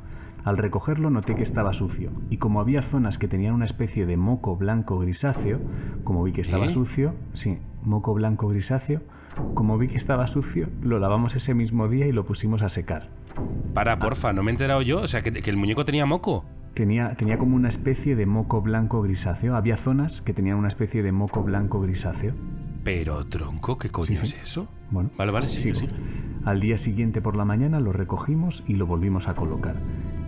[0.43, 4.17] Al recogerlo noté que estaba sucio y como había zonas que tenían una especie de
[4.17, 5.59] moco blanco grisáceo,
[6.03, 6.69] como vi que estaba ¿Eh?
[6.69, 9.01] sucio, sí, moco blanco grisáceo,
[9.53, 13.09] como vi que estaba sucio, lo lavamos ese mismo día y lo pusimos a secar.
[13.73, 15.01] Para, porfa, no me he enterado yo.
[15.01, 16.43] O sea, que, que el muñeco tenía moco.
[16.73, 19.55] Tenía, tenía como una especie de moco blanco grisáceo.
[19.55, 22.33] Había zonas que tenían una especie de moco blanco grisáceo.
[22.83, 24.35] Pero, tronco, ¿qué coño Sí, sí.
[24.37, 24.67] es eso?
[24.89, 25.89] Bueno, Vale, vale, sigue.
[26.45, 29.75] Al día siguiente por la mañana lo recogimos y lo volvimos a colocar.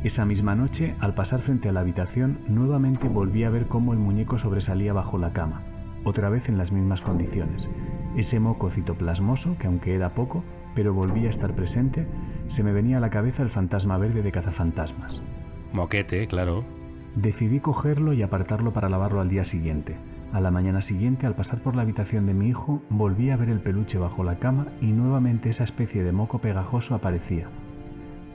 [0.03, 3.99] Esa misma noche, al pasar frente a la habitación, nuevamente volví a ver cómo el
[3.99, 5.61] muñeco sobresalía bajo la cama,
[6.03, 7.69] otra vez en las mismas condiciones.
[8.15, 10.43] Ese moco citoplasmoso, que aunque era poco,
[10.73, 12.07] pero volvía a estar presente,
[12.47, 15.21] se me venía a la cabeza el fantasma verde de cazafantasmas.
[15.71, 16.65] Moquete, claro.
[17.15, 19.97] Decidí cogerlo y apartarlo para lavarlo al día siguiente.
[20.33, 23.49] A la mañana siguiente, al pasar por la habitación de mi hijo, volví a ver
[23.49, 27.49] el peluche bajo la cama y nuevamente esa especie de moco pegajoso aparecía.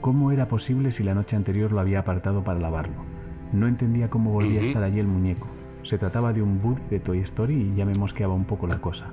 [0.01, 3.03] ¿Cómo era posible si la noche anterior lo había apartado para lavarlo?
[3.51, 5.47] No entendía cómo volvía a estar allí el muñeco.
[5.83, 8.79] Se trataba de un Buddy de Toy Story y ya me mosqueaba un poco la
[8.79, 9.07] cosa.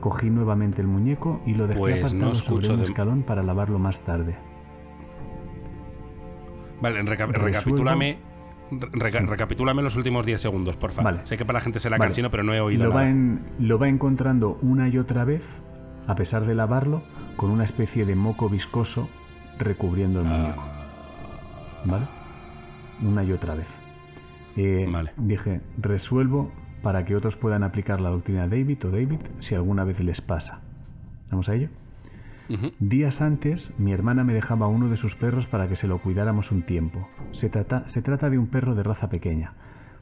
[0.00, 3.42] Cogí nuevamente el muñeco y lo dejé Pues no apartado sobre un de- escalón para
[3.42, 4.36] lavarlo más tarde.
[6.80, 8.18] Vale, reca- Resuelvo- recapitúlame.
[8.92, 9.26] reca- Sí.
[9.26, 11.12] recapitúlame los últimos 10 segundos, por favor.
[11.12, 11.26] Vale.
[11.26, 12.08] Sé que para la gente será Vale.
[12.08, 13.02] cansino, pero no he oído lo nada.
[13.02, 15.62] va, en- lo va encontrando una y otra vez,
[16.06, 17.02] a pesar de lavarlo,
[17.36, 19.08] con una especie de moco viscoso
[19.60, 20.30] recubriendo el Ah.
[20.30, 20.62] muñeco.
[21.84, 22.06] ¿Vale?
[23.02, 23.70] Una y otra vez.
[24.56, 25.12] Eh, Vale.
[25.16, 26.50] Dije, resuelvo
[26.82, 30.62] para que otros puedan aplicar la doctrina David o David si alguna vez les pasa.
[31.30, 31.68] ¿Vamos a ello?
[32.80, 36.50] Días antes, mi hermana me dejaba uno de sus perros para que se lo cuidáramos
[36.50, 37.08] un tiempo.
[37.30, 39.52] Se trata, se trata de un perro de raza pequeña.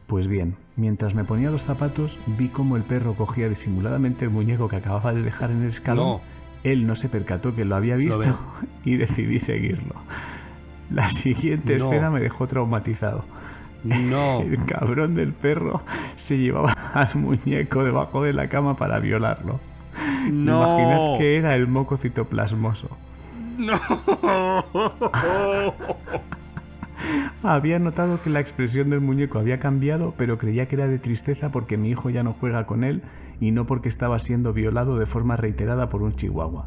[0.07, 4.67] Pues bien, mientras me ponía los zapatos, vi cómo el perro cogía disimuladamente el muñeco
[4.69, 6.07] que acababa de dejar en el escalón.
[6.07, 6.21] No.
[6.65, 8.39] Él no se percató que lo había visto
[8.85, 9.95] y decidí seguirlo.
[10.91, 11.85] La siguiente No.
[11.85, 13.25] escena me dejó traumatizado.
[13.85, 14.41] No.
[14.43, 15.83] El cabrón del perro
[16.17, 19.61] se llevaba al muñeco debajo de la cama para violarlo.
[20.31, 20.63] No.
[20.79, 22.89] Imaginad que era el moco citoplasmoso.
[27.43, 31.51] Había notado que la expresión del muñeco había cambiado, pero creía que era de tristeza
[31.51, 33.03] porque mi hijo ya no juega con él
[33.41, 36.67] y no porque estaba siendo violado de forma reiterada por un chihuahua.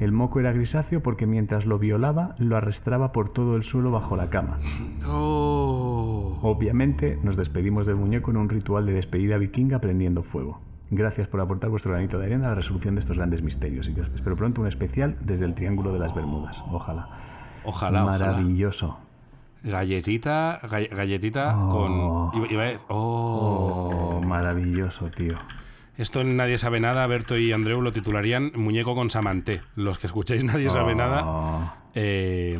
[0.00, 4.16] El moco era grisáceo porque mientras lo violaba, lo arrastraba por todo el suelo bajo
[4.16, 4.58] la cama.
[5.06, 6.38] Oh.
[6.42, 10.60] Obviamente, nos despedimos del muñeco en un ritual de despedida vikinga prendiendo fuego.
[10.90, 14.00] Gracias por aportar vuestro granito de arena a la resolución de estos grandes misterios y
[14.14, 16.62] espero pronto un especial desde el Triángulo de las Bermudas.
[16.70, 17.08] Ojalá.
[17.64, 19.07] Ojalá, ojalá.
[19.62, 22.30] Galletita, galle- galletita Oh.
[22.32, 22.38] con.
[22.40, 23.90] Iba, iba a decir- oh.
[24.18, 25.34] Oh, maravilloso, tío.
[25.96, 29.62] Esto en Nadie sabe nada, Berto y Andreu lo titularían Muñeco con Samanté.
[29.74, 32.56] Los que escucháis Nadie sabe nada, Oh, eh,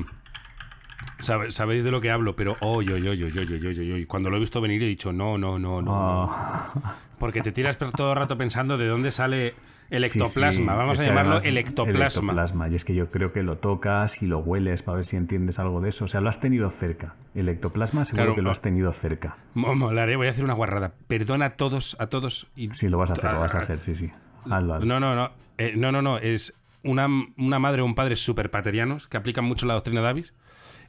[1.20, 4.09] sabéis de lo que hablo, pero oh, yo, yo, yo, yo, yo, yo, yo, yo.
[4.09, 5.92] Cuando lo he visto venir he dicho, no, no, no, no.
[5.92, 6.24] no.
[6.24, 6.82] oh.
[7.18, 9.55] Porque te tiras todo el rato pensando de dónde sale
[9.91, 10.72] el ectoplasma.
[10.72, 11.99] sí, Vamos es a llamarlo además electoplasma.
[12.32, 12.68] electoplasma.
[12.68, 15.59] Y es que yo creo que lo tocas y lo hueles para ver si entiendes
[15.59, 16.05] algo de eso.
[16.05, 17.14] O sea, lo has tenido cerca.
[17.34, 19.36] El ectoplasma seguro Claro, que lo has tenido cerca.
[19.55, 20.95] Mo- Molaré, voy a hacer una guarrada.
[21.07, 22.49] Perdona a todos, a todos.
[22.57, 22.70] Y...
[22.74, 24.11] Sí, lo vas a hacer, lo vas a hacer, sí, sí.
[24.51, 24.86] Hazlo, hazlo.
[24.86, 25.30] No, no, no.
[25.59, 26.18] Eh, no, no, no.
[26.18, 30.32] Es una, una madre o un padre súper paterianos que aplican mucho la doctrina Davis,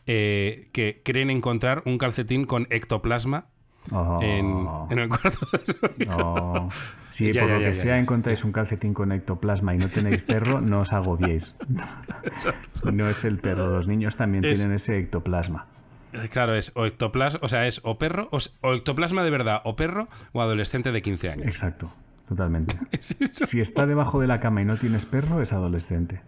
[0.06, 3.48] eh, que creen encontrar un calcetín con ectoplasma
[3.92, 4.20] Oh.
[4.22, 6.18] en, en el cuarto de su hijo.
[6.18, 6.70] No.
[7.10, 9.88] Si Ya, por ya, lo ya, que sea encontráis un calcetín con ectoplasma y no
[9.90, 11.56] tenéis perro, no os agobiéis.
[12.84, 15.66] No es el perro, los niños también Es- tienen ese ectoplasma.
[16.14, 19.76] Eh, Claro, es o ectoplasma, o sea, es o perro, o, ectoplasma de verdad, o
[19.76, 21.48] perro, o adolescente de 15 años.
[21.48, 21.92] Exacto,
[22.28, 22.78] totalmente.
[22.92, 23.16] Es.
[23.20, 26.22] Si está debajo de la cama y no tienes perro, es adolescente.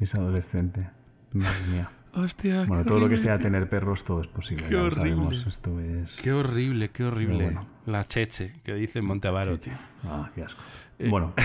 [0.00, 0.88] Es adolescente.
[1.32, 1.90] Madre mía.
[2.14, 4.64] Hostia, Bueno, qué todo lo que sea tener perros, todo es posible.
[4.66, 5.10] Qué ya lo horrible.
[5.10, 5.46] sabemos.
[5.46, 6.20] Esto es.
[6.20, 7.44] Qué horrible, qué horrible.
[7.44, 7.66] Bueno.
[7.86, 9.00] La cheche, que dice.
[9.58, 9.70] Chichi.
[10.04, 10.62] Ah, qué asco.
[10.98, 11.08] Eh.
[11.08, 11.32] Bueno,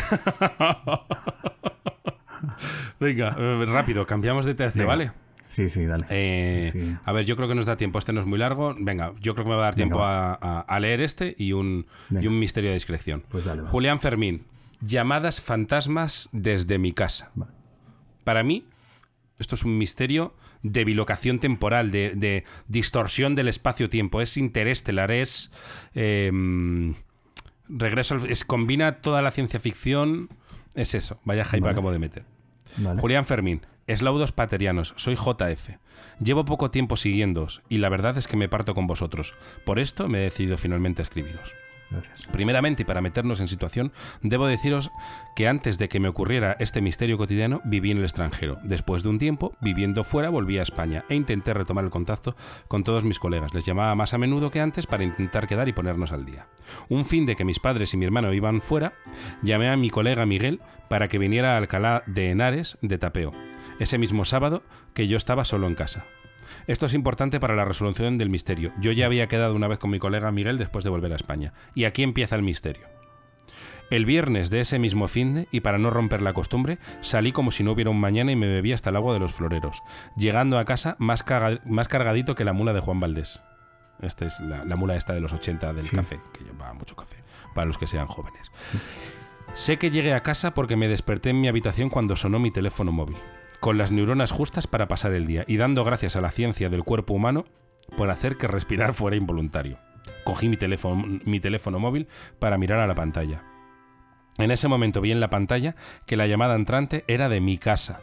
[2.99, 4.89] Venga, eh, rápido, cambiamos de tercio, Venga.
[4.89, 5.11] ¿vale?
[5.45, 6.05] Sí, sí, dale.
[6.09, 6.97] Eh, Sí.
[7.05, 7.99] A ver, yo creo que nos da tiempo.
[7.99, 8.75] Este no es muy largo.
[8.77, 12.27] Venga, yo creo que me va a dar tiempo a, leer este y un, y
[12.27, 13.23] un misterio de discreción.
[13.29, 13.69] Pues dale, va.
[13.69, 14.45] Julián Fermín,
[14.81, 17.31] llamadas fantasmas desde mi casa.
[17.35, 17.53] Vale.
[18.25, 18.65] Para mí,
[19.39, 20.33] esto es un misterio
[20.63, 24.21] de bilocación temporal, de, de distorsión del espacio-tiempo.
[24.21, 25.51] Es interestelar, es.
[25.95, 26.31] eh,
[27.69, 30.29] regreso al- es combina toda la ciencia ficción.
[30.75, 31.19] Es eso.
[31.25, 31.71] Vaya hype Vale.
[31.71, 32.23] acabo de meter.
[32.77, 32.99] Vale.
[33.01, 35.77] Julián Fermín, eslaudos paterianos, soy JF.
[36.23, 39.33] Llevo poco tiempo siguiéndoos y la verdad es que me parto con vosotros.
[39.65, 41.51] Por esto me he decidido finalmente a escribiros.
[41.89, 42.27] Gracias.
[42.31, 44.91] Primeramente, y para meternos en situación, debo deciros
[45.35, 48.57] que antes de que me ocurriera este misterio cotidiano, viví en el extranjero.
[48.63, 52.35] Después de un tiempo, viviendo fuera, volví a España e intenté retomar el contacto
[52.67, 53.53] con todos mis colegas.
[53.53, 56.47] Les llamaba más a menudo que antes para intentar quedar y ponernos al día.
[56.89, 58.93] Un fin de que mis padres y mi hermano iban fuera,
[59.41, 63.31] llamé a mi colega Miguel para que viniera a Alcalá de Henares de tapeo.
[63.79, 64.63] Ese mismo sábado
[64.93, 66.05] que yo estaba solo en casa.
[66.67, 68.71] Esto es importante para la resolución del misterio.
[68.79, 71.53] Yo ya había quedado una vez con mi colega Miguel después de volver a España.
[71.75, 72.87] Y aquí empieza el misterio.
[73.89, 77.51] El viernes de ese mismo fin de, y para no romper la costumbre, salí como
[77.51, 79.81] si no hubiera un mañana y me bebí hasta el agua de los floreros,
[80.17, 81.23] llegando a casa más,
[81.65, 83.41] más cargadito que la mula de Juan Valdés.
[84.01, 85.95] Esta es la, la mula esta de los 80 del Sí.
[85.95, 87.23] café, que llevaba mucho café,
[87.55, 88.51] para los que sean jóvenes.
[89.53, 92.91] Sé que llegué a casa porque me desperté en mi habitación cuando sonó mi teléfono
[92.91, 93.17] móvil,
[93.59, 96.83] con las neuronas justas para pasar el día y dando gracias a la ciencia del
[96.83, 97.45] cuerpo humano
[97.95, 99.77] por hacer que respirar fuera involuntario.
[100.23, 102.07] Cogí mi teléfono, mi teléfono móvil
[102.39, 103.43] para mirar a la pantalla.
[104.37, 108.01] En ese momento vi en la pantalla que la llamada entrante era de mi casa.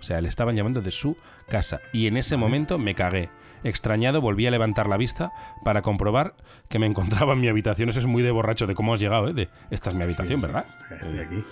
[0.00, 1.16] O sea, le estaban llamando de su
[1.48, 1.80] casa.
[1.92, 3.30] Y en ese momento me cagué.
[3.64, 5.32] Extrañado volví a levantar la vista
[5.64, 6.34] para comprobar
[6.68, 7.88] que me encontraba en mi habitación.
[7.88, 9.32] Eso es muy de borracho de cómo has llegado, ¿eh?
[9.32, 10.66] De, esta es mi habitación, ¿verdad?
[10.90, 11.44] Estoy aquí.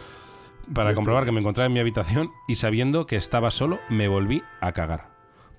[0.75, 4.43] Para comprobar que me encontraba en mi habitación y sabiendo que estaba solo, me volví
[4.61, 5.09] a cagar.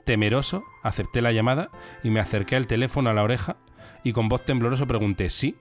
[0.06, 1.70] Temeroso, acepté la llamada
[2.04, 3.58] y me acerqué al teléfono a la oreja
[4.04, 5.56] y con voz temblorosa pregunté sí.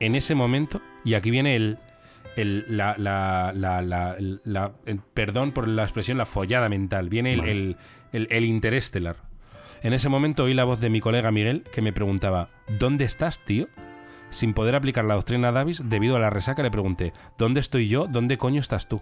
[0.00, 1.78] En ese momento, y aquí viene el,
[2.36, 7.40] el- la, la- la- la- el- perdón por la expresión, la follada mental, viene el,
[7.40, 7.50] Vale.
[7.52, 7.76] el,
[8.12, 9.16] el- el interestelar.
[9.82, 12.48] En ese momento oí la voz de mi colega Miguel que me preguntaba,
[12.78, 13.66] ¿dónde estás, tío?
[14.30, 18.06] Sin poder aplicar la doctrina Davis, debido a la resaca, le pregunté, ¿dónde estoy yo?
[18.06, 19.00] ¿Dónde coño estás tú?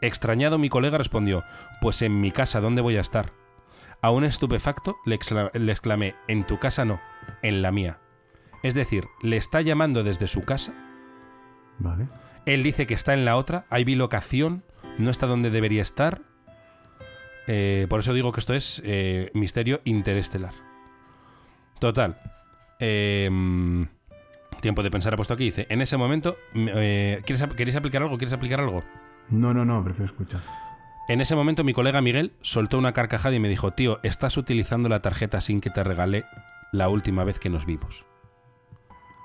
[0.00, 1.42] Extrañado, mi colega respondió,
[1.80, 3.32] pues en mi casa, ¿dónde voy a estar?
[4.02, 7.00] Aún estupefacto, le, excla- le exclamé, en tu casa no,
[7.42, 7.98] en la mía.
[8.62, 10.72] Es decir, le está llamando desde su casa,
[11.78, 12.08] Vale.
[12.46, 14.64] él dice que está en la otra, hay bilocación,
[14.96, 16.22] no está donde debería estar.
[17.46, 20.54] Eh, por eso digo que esto es eh, misterio interestelar.
[21.78, 22.16] Total.
[22.78, 23.28] eh,
[24.60, 25.44] tiempo de pensar ha puesto aquí.
[25.44, 28.18] Dice, en ese momento, mm, eh, ¿quieres, ¿queréis aplicar algo?
[28.18, 28.82] ¿Quieres aplicar algo?
[29.28, 30.40] No, no, no, prefiero escuchar.
[31.08, 34.88] En ese momento mi colega Miguel soltó una carcajada y me dijo, tío, estás utilizando
[34.88, 36.24] la tarjeta SIM que te regalé
[36.72, 38.04] la última vez que nos vimos.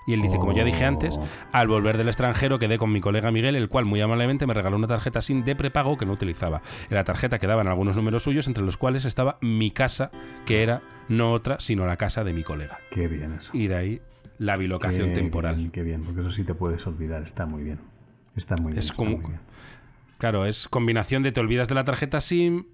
[0.07, 1.27] Y él dice, como ya dije antes, Oh.
[1.51, 4.75] al volver del extranjero quedé con mi colega Miguel, el cual muy amablemente me regaló
[4.77, 6.61] una tarjeta SIM de prepago que no utilizaba.
[6.89, 10.11] En la tarjeta quedaban algunos números suyos, entre los cuales estaba mi casa,
[10.45, 12.77] que era no otra, sino la casa de mi colega.
[12.91, 13.49] Qué bien eso.
[13.55, 14.01] Y de ahí
[14.37, 15.55] la bilocación Qué temporal.
[15.55, 17.23] bien, qué bien, porque eso sí te puedes olvidar.
[17.23, 17.79] Está muy bien.
[18.35, 18.79] Está muy bien.
[18.79, 19.39] Es está como- muy bien.
[20.17, 22.65] Claro, es combinación de te olvidas de la tarjeta SIM,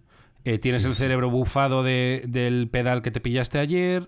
[0.45, 4.07] eh, tienes el cerebro bufado de- del pedal que te pillaste ayer,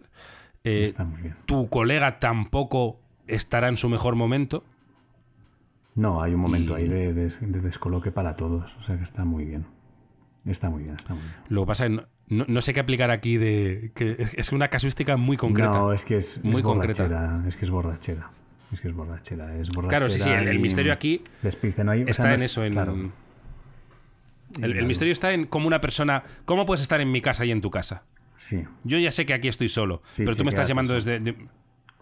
[0.64, 1.36] eh, Está muy bien.
[1.46, 4.64] tu colega tampoco estará en su mejor momento.
[5.96, 7.30] No, hay un momento y- ahí de, de
[7.62, 8.76] descoloque para todos.
[8.78, 9.66] O sea que está muy bien.
[10.46, 11.36] Está muy bien, está muy bien.
[11.50, 13.92] Lo que pasa es que no, no- no sé qué aplicar aquí de...
[13.96, 15.72] que es, una casuística muy concreta.
[15.72, 17.04] No, es que es, Muy es concreta.
[17.04, 17.44] borrachera.
[17.48, 18.30] Es que es borrachera.
[18.72, 19.56] Es que es borrachera.
[19.58, 20.00] Es borrachera.
[20.00, 22.44] Claro, sí, sí, el, misterio aquí Despiste, no hay, o sea, está no en es-
[22.52, 22.74] eso, en...
[22.74, 23.12] claro.
[24.62, 26.24] El, el misterio está en cómo una persona...
[26.46, 28.04] ¿Cómo puedes estar en mi casa y en tu casa?
[28.38, 28.64] Sí.
[28.84, 31.20] Yo ya sé que aquí estoy solo, Sí, pero tú me estás llamando desde...
[31.20, 31.36] de-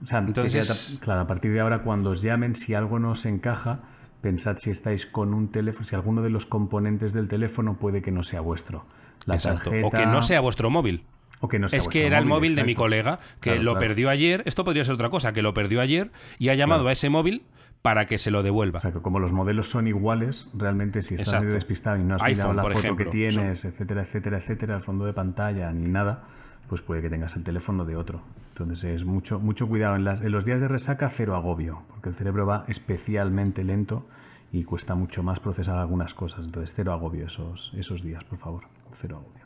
[0.01, 3.25] O sea, Entonces- claro, a partir de ahora, cuando os llamen, si algo no os
[3.25, 3.81] encaja,
[4.21, 8.11] pensad si estáis con un teléfono, si alguno de los componentes del teléfono puede que
[8.11, 8.85] no sea vuestro.
[9.25, 9.65] La Exacto.
[9.69, 9.87] tarjeta.
[9.87, 11.03] O que no sea vuestro móvil.
[11.43, 13.71] o que no sea es que era el móvil de mi colega que Claro, lo
[13.73, 13.87] claro.
[13.87, 14.43] perdió ayer.
[14.45, 16.89] Esto podría ser otra cosa, que lo perdió ayer y ha llamado Claro.
[16.89, 17.41] a ese móvil
[17.81, 18.77] para que se lo devuelva.
[18.77, 21.45] Exacto, como los modelos son iguales, realmente si estás Exacto.
[21.45, 24.75] medio despistado y no has iPhone, mirado la foto ejemplo, que tienes, etcétera, etcétera, etcétera,
[24.75, 26.25] el fondo de pantalla ni nada,
[26.69, 28.21] pues puede que tengas el teléfono de otro.
[28.49, 29.95] Entonces es mucho, mucho cuidado.
[29.95, 34.05] En, las- en los días de resaca, cero agobio, porque el cerebro va especialmente lento
[34.51, 36.45] y cuesta mucho más procesar algunas cosas.
[36.45, 38.65] Entonces cero agobio esos, esos días, por favor.
[38.93, 39.45] Cero agobio.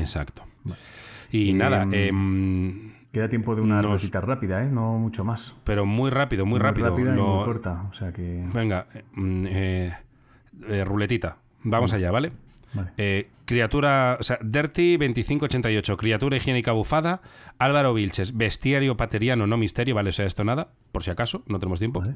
[0.00, 0.44] Exacto.
[1.32, 4.70] Y nada, em, Queda tiempo de una Nos- rápida, ¿eh?
[4.70, 5.56] No mucho más.
[5.64, 6.90] pero muy rápido, muy, rápido.
[6.90, 7.86] rápida y Lo- muy corta.
[7.90, 8.46] O sea que...
[8.54, 9.92] Venga, eh, mm, eh,
[10.68, 11.38] eh, ruletita.
[11.64, 12.30] Vamos allá, ¿vale?
[12.72, 12.92] Vale.
[12.98, 17.20] Eh, criatura, o sea, Dirty 2588, criatura higiénica bufada.
[17.58, 21.58] Álvaro Vilches, bestiario pateriano, no misterio, vale, o sea, esto nada, por si acaso, no
[21.58, 21.98] tenemos tiempo.
[22.00, 22.14] Vale.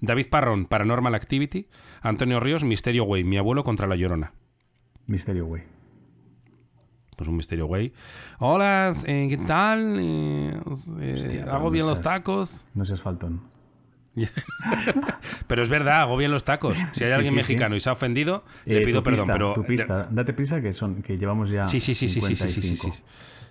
[0.00, 1.68] David Parrón, Paranormal Activity.
[2.00, 4.32] Antonio Ríos, Misterio Güey, mi abuelo contra la llorona.
[5.06, 5.72] Misterio Güey.
[7.16, 7.92] Pues un misterio, güey.
[8.38, 9.98] Hola, eh, ¿qué tal?
[10.00, 12.64] Eh, pues, eh, Hostia, hago bien los tacos.
[12.74, 13.42] No seas faltón.
[15.46, 16.74] pero es verdad, hago bien los tacos.
[16.92, 19.28] Si hay alguien mexicano y se ha ofendido, le pido perdón.
[19.30, 21.68] Pero tu pista, date prisa que son que llevamos ya.
[21.68, 22.50] Sí, sí, sí, 55.
[22.50, 23.02] sí, sí, sí, sí,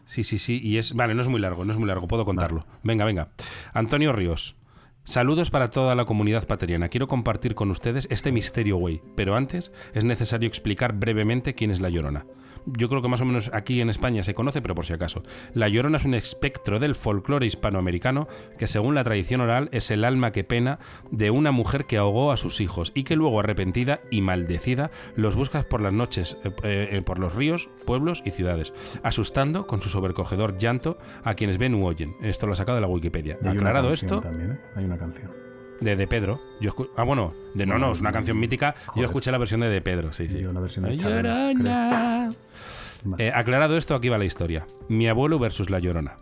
[0.05, 2.25] sí, sí, sí, y es vale, no es muy largo, no es muy largo, puedo
[2.25, 2.65] contarlo.
[2.83, 3.29] Venga, venga.
[3.73, 4.55] Antonio Ríos.
[5.03, 6.89] Saludos para toda la comunidad pateriana.
[6.89, 9.01] Quiero compartir con ustedes este misterio, güey.
[9.15, 12.25] Pero antes es necesario explicar brevemente quién es la Llorona.
[12.65, 15.23] Yo creo que más o menos aquí en España se conoce, pero por si acaso.
[15.53, 20.03] La Llorona es un espectro del folclore hispanoamericano que según la tradición oral es el
[20.03, 20.79] alma que pena
[21.11, 25.35] de una mujer que ahogó a sus hijos y que luego arrepentida y maldecida los
[25.35, 29.89] busca por las noches, eh, eh, por los ríos, pueblos y ciudades, asustando con su
[29.89, 32.15] sobrecogedor llanto a quienes ven u oyen.
[32.21, 33.37] Esto lo he sacado de la Wikipedia.
[33.43, 34.59] Aclarado esto, También, ¿eh?
[34.75, 35.50] Hay una canción.
[35.81, 36.39] De De Pedro.
[36.61, 38.75] Yo ah, bueno, de no, no, es una canción mítica.
[38.95, 40.39] Yo escuché la versión de De Pedro, sí, sí.
[40.39, 42.31] Yo la versión de Chabela, Llorona.
[43.17, 44.65] Eh, aclarado esto, aquí va la historia.
[44.87, 46.15] Mi abuelo versus la Llorona.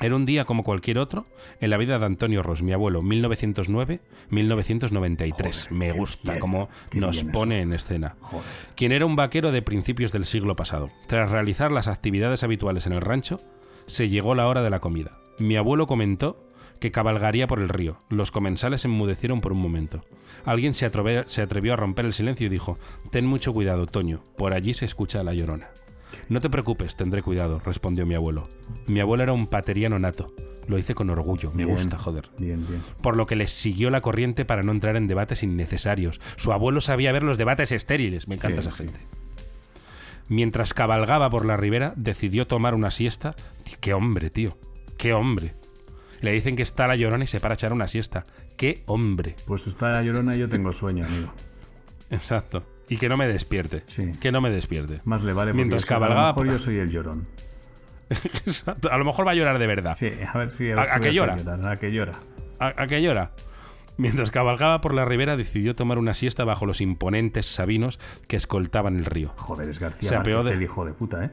[0.00, 1.24] Era un día como cualquier otro
[1.60, 5.32] en la vida de Antonio Ross, mi abuelo, 1909-1993.
[5.32, 8.14] Joder, Me gusta bien, cómo nos pone en escena.
[8.20, 8.46] Joder.
[8.76, 10.88] Quien era un vaquero de principios del siglo pasado.
[11.08, 13.40] Tras realizar las actividades habituales en el rancho,
[13.86, 15.18] se llegó la hora de la comida.
[15.40, 16.47] Mi abuelo comentó
[16.80, 17.98] que cabalgaría por el río.
[18.08, 20.04] Los comensales enmudecieron por un momento.
[20.44, 22.78] Alguien se, atreve- se atrevió a romper el silencio y dijo,
[23.10, 25.68] Ten mucho cuidado, Toño, por allí se escucha la llorona.
[26.28, 28.48] No te preocupes, tendré cuidado, respondió mi abuelo.
[28.86, 30.32] Mi abuelo era un pateriano nato.
[30.66, 32.82] Lo hice con orgullo, me Bien, gusta, joder Bien, bien.
[33.00, 36.20] por lo que les siguió la corriente para no entrar en debates innecesarios.
[36.36, 38.84] Su abuelo sabía ver los debates estériles, me encanta Sí, esa sí.
[38.84, 39.00] gente.
[40.28, 43.34] Mientras cabalgaba por la ribera, decidió tomar una siesta.
[43.80, 44.58] ¡Qué hombre, tío!
[44.98, 45.54] ¡Qué hombre!
[46.20, 48.24] Le dicen que está la llorona y se para a echar una siesta.
[48.56, 49.36] ¡Qué hombre!
[49.46, 51.32] Pues está la llorona y yo tengo sueño, amigo.
[52.10, 52.64] Exacto.
[52.88, 53.82] Y que no me despierte.
[53.86, 54.12] Sí.
[54.20, 55.00] Que no me despierte.
[55.04, 57.26] Más le vale Mientras eso, a cabalgaba lo mejor por- yo soy el llorón.
[58.10, 58.90] Exacto.
[58.90, 59.94] A lo mejor va a llorar de verdad.
[59.96, 61.34] Sí, a ver si a, ver ¿A- si a hacer llora?
[61.70, 62.12] ¿A qué llora?
[62.58, 63.32] ¿A, a qué llora?
[63.98, 67.98] Mientras cabalgaba por la ribera, decidió tomar una siesta bajo los imponentes sabinos
[68.28, 69.32] que escoltaban el río.
[69.36, 71.30] Joder, es García Se apeó de- el hijo de puta, ¿eh?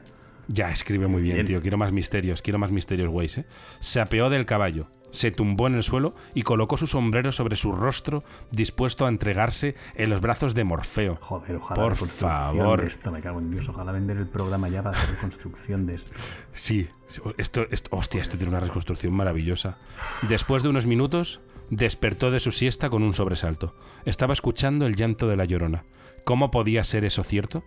[0.48, 1.46] Ya, escribe muy bien, Bien.
[1.46, 1.60] tío.
[1.62, 3.46] Quiero más misterios, quiero más misterios, güeyes, ¿eh?
[3.80, 7.72] Se apeó del caballo, se tumbó en el suelo y colocó su sombrero sobre su
[7.72, 8.22] rostro,
[8.52, 11.16] dispuesto a entregarse en los brazos de Morfeo.
[11.20, 12.80] Joder, ojalá Por favor.
[12.80, 13.68] de esto, me cago en Dios.
[13.68, 16.16] Ojalá vender el programa ya para hacer reconstrucción de esto.
[16.52, 16.88] Sí,
[17.38, 19.78] esto, esto, hostia, esto tiene una reconstrucción maravillosa.
[20.28, 21.40] Después de unos minutos,
[21.70, 23.74] despertó de su siesta con un sobresalto.
[24.04, 25.84] Estaba escuchando el llanto de la llorona.
[26.24, 27.64] ¿Cómo podía ser eso cierto?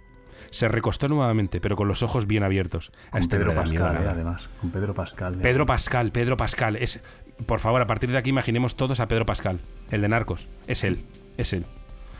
[0.52, 2.92] Se recostó nuevamente, pero con los ojos bien abiertos.
[3.12, 4.50] A este Pedro miedo Pascal, además.
[4.62, 5.38] Con Pedro Pascal.
[5.42, 6.76] Pedro Pascal, Pedro Pascal.
[6.76, 7.02] Es,
[7.46, 9.60] por favor, a partir de aquí imaginemos todos a Pedro Pascal,
[9.92, 10.48] el de Narcos.
[10.68, 11.04] Es él,
[11.38, 11.66] es él.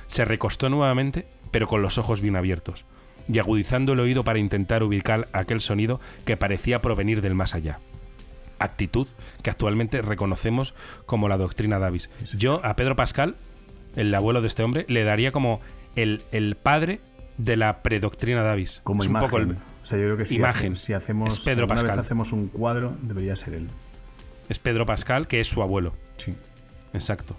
[0.08, 2.86] Se recostó nuevamente, pero con los ojos bien abiertos,
[3.28, 7.80] y agudizando el oído para intentar ubicar aquel sonido que parecía provenir del más allá.
[8.60, 9.08] Actitud
[9.42, 10.74] que actualmente reconocemos
[11.06, 12.10] como la doctrina Davis.
[12.38, 13.36] Yo a Pedro Pascal,
[13.96, 15.62] el abuelo de este hombre, le daría como
[15.96, 17.00] el, el padre
[17.40, 18.82] de la predoctrina Davis.
[18.84, 19.30] Como Es un imagen.
[19.30, 20.74] poco el- o sea, yo creo que si, Imagen.
[20.74, 22.06] hace- si hacemos, Es Pedro alguna vez Pascal.
[22.06, 23.68] hacemos un cuadro, debería ser él.
[24.50, 25.94] es Pedro Pascal, que es su abuelo.
[26.18, 26.36] Sí.
[26.94, 27.36] Exacto.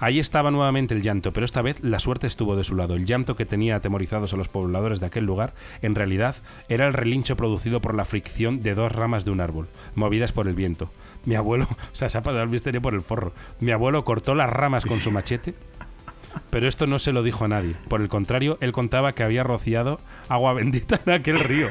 [0.00, 2.94] Ahí estaba nuevamente el llanto, pero esta vez la suerte estuvo de su lado.
[2.96, 6.34] El llanto que tenía atemorizados a los pobladores de aquel lugar, en realidad,
[6.68, 10.48] era el relincho producido por la fricción de dos ramas de un árbol, movidas por
[10.48, 10.90] el viento.
[11.26, 13.32] Mi abuelo, o sea, se ha pasado el misterio por el forro.
[13.60, 15.54] Mi abuelo cortó las ramas con su machete,
[16.50, 17.74] pero esto no se lo dijo a nadie.
[17.88, 21.68] Por el contrario, él contaba que había rociado agua bendita en aquel río.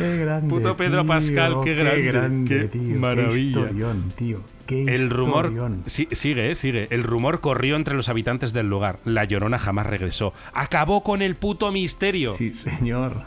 [0.00, 0.48] Qué grande.
[0.48, 3.32] Puto Pedro tío, Pascal, qué grande, qué tío, maravilla.
[3.32, 4.40] Qué historión, tío.
[4.66, 5.52] Qué El rumor
[5.86, 6.88] sí, sigue, eh, sigue.
[6.90, 8.98] El rumor corrió entre los habitantes del lugar.
[9.04, 10.32] La Llorona jamás regresó.
[10.54, 12.32] Acabó con el puto misterio.
[12.32, 13.24] Sí, señor.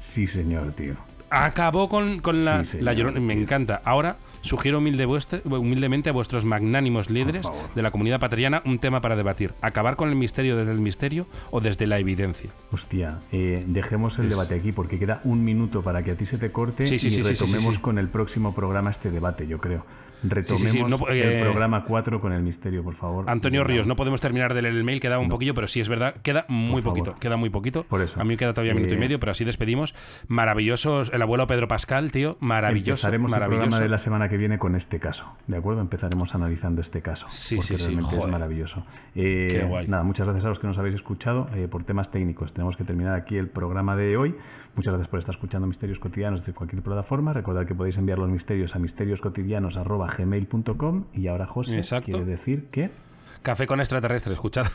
[0.00, 0.94] Sí, señor, tío.
[1.28, 3.20] Acabó con, con la, Sí, señor, la Llorona.
[3.20, 3.82] Me encanta.
[3.84, 9.00] Ahora sugiero humilde vuestre- humildemente a vuestros magnánimos líderes de la comunidad pateriana un tema
[9.00, 9.52] para debatir.
[9.60, 12.50] Acabar con el misterio desde el misterio o desde la evidencia.
[12.70, 16.38] Hostia, eh, dejemos el debate aquí porque queda un minuto para que a ti se
[16.38, 19.84] te corte Sí, sí, y sí, retomemos con el próximo programa este debate, yo creo.
[20.24, 23.24] Retomemos el eh, programa 4 con el misterio, por favor.
[23.28, 25.88] Antonio Ríos, no podemos terminar de leer el mail, queda un poquillo, pero sí es
[25.88, 27.84] verdad, queda muy poquito, queda muy poquito.
[27.84, 28.20] Por eso.
[28.20, 29.94] A mí queda todavía un minuto y Eh, medio, pero así despedimos.
[30.28, 32.92] Maravillosos, el abuelo Pedro Pascal, tío, maravilloso.
[33.06, 33.60] Empezaremos el maravilloso.
[33.60, 35.80] programa de la semana que viene con este caso, ¿de acuerdo?
[35.80, 38.32] Empezaremos analizando este caso, Sí, porque sí, sí, realmente es joder.
[38.32, 38.84] maravilloso.
[39.14, 39.88] Eh, Qué guay.
[39.88, 42.52] Nada, muchas gracias a los que nos habéis escuchado eh, por temas técnicos.
[42.52, 44.34] Tenemos que terminar aquí el programa de hoy.
[44.74, 47.32] Muchas gracias por estar escuchando Misterios Cotidianos desde cualquier plataforma.
[47.32, 48.78] Recordad que podéis enviar los misterios a
[50.22, 52.12] misterioscotidianos.gmail.com y ahora José Exacto.
[52.12, 52.90] quiere decir que...
[53.42, 54.66] Café con extraterrestre, escuchad.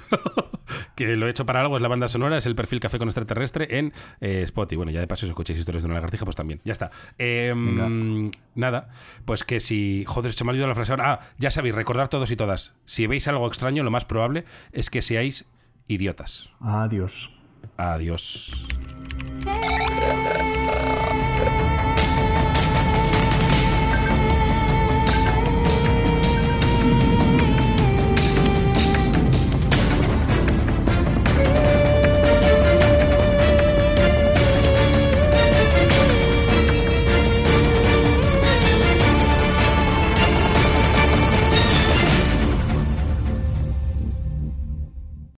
[0.96, 3.08] que lo he hecho para algo, es la banda sonora, es el perfil Café con
[3.08, 4.76] extraterrestre en eh, Spotify.
[4.76, 6.62] Bueno, ya de paso, si escucháis historias de una lagartija, pues también.
[6.64, 6.92] Ya está.
[7.18, 8.32] Eh, Venga.
[8.54, 8.90] nada,
[9.26, 10.04] pues que si.
[10.06, 11.14] Joder, se me ha olvidado la frase ahora.
[11.14, 12.76] Ah, ya sabéis, recordar todos y todas.
[12.86, 15.46] Si veis algo extraño, lo más probable es que seáis
[15.88, 16.52] idiotas.
[16.60, 17.36] Adiós.
[17.76, 18.68] Adiós.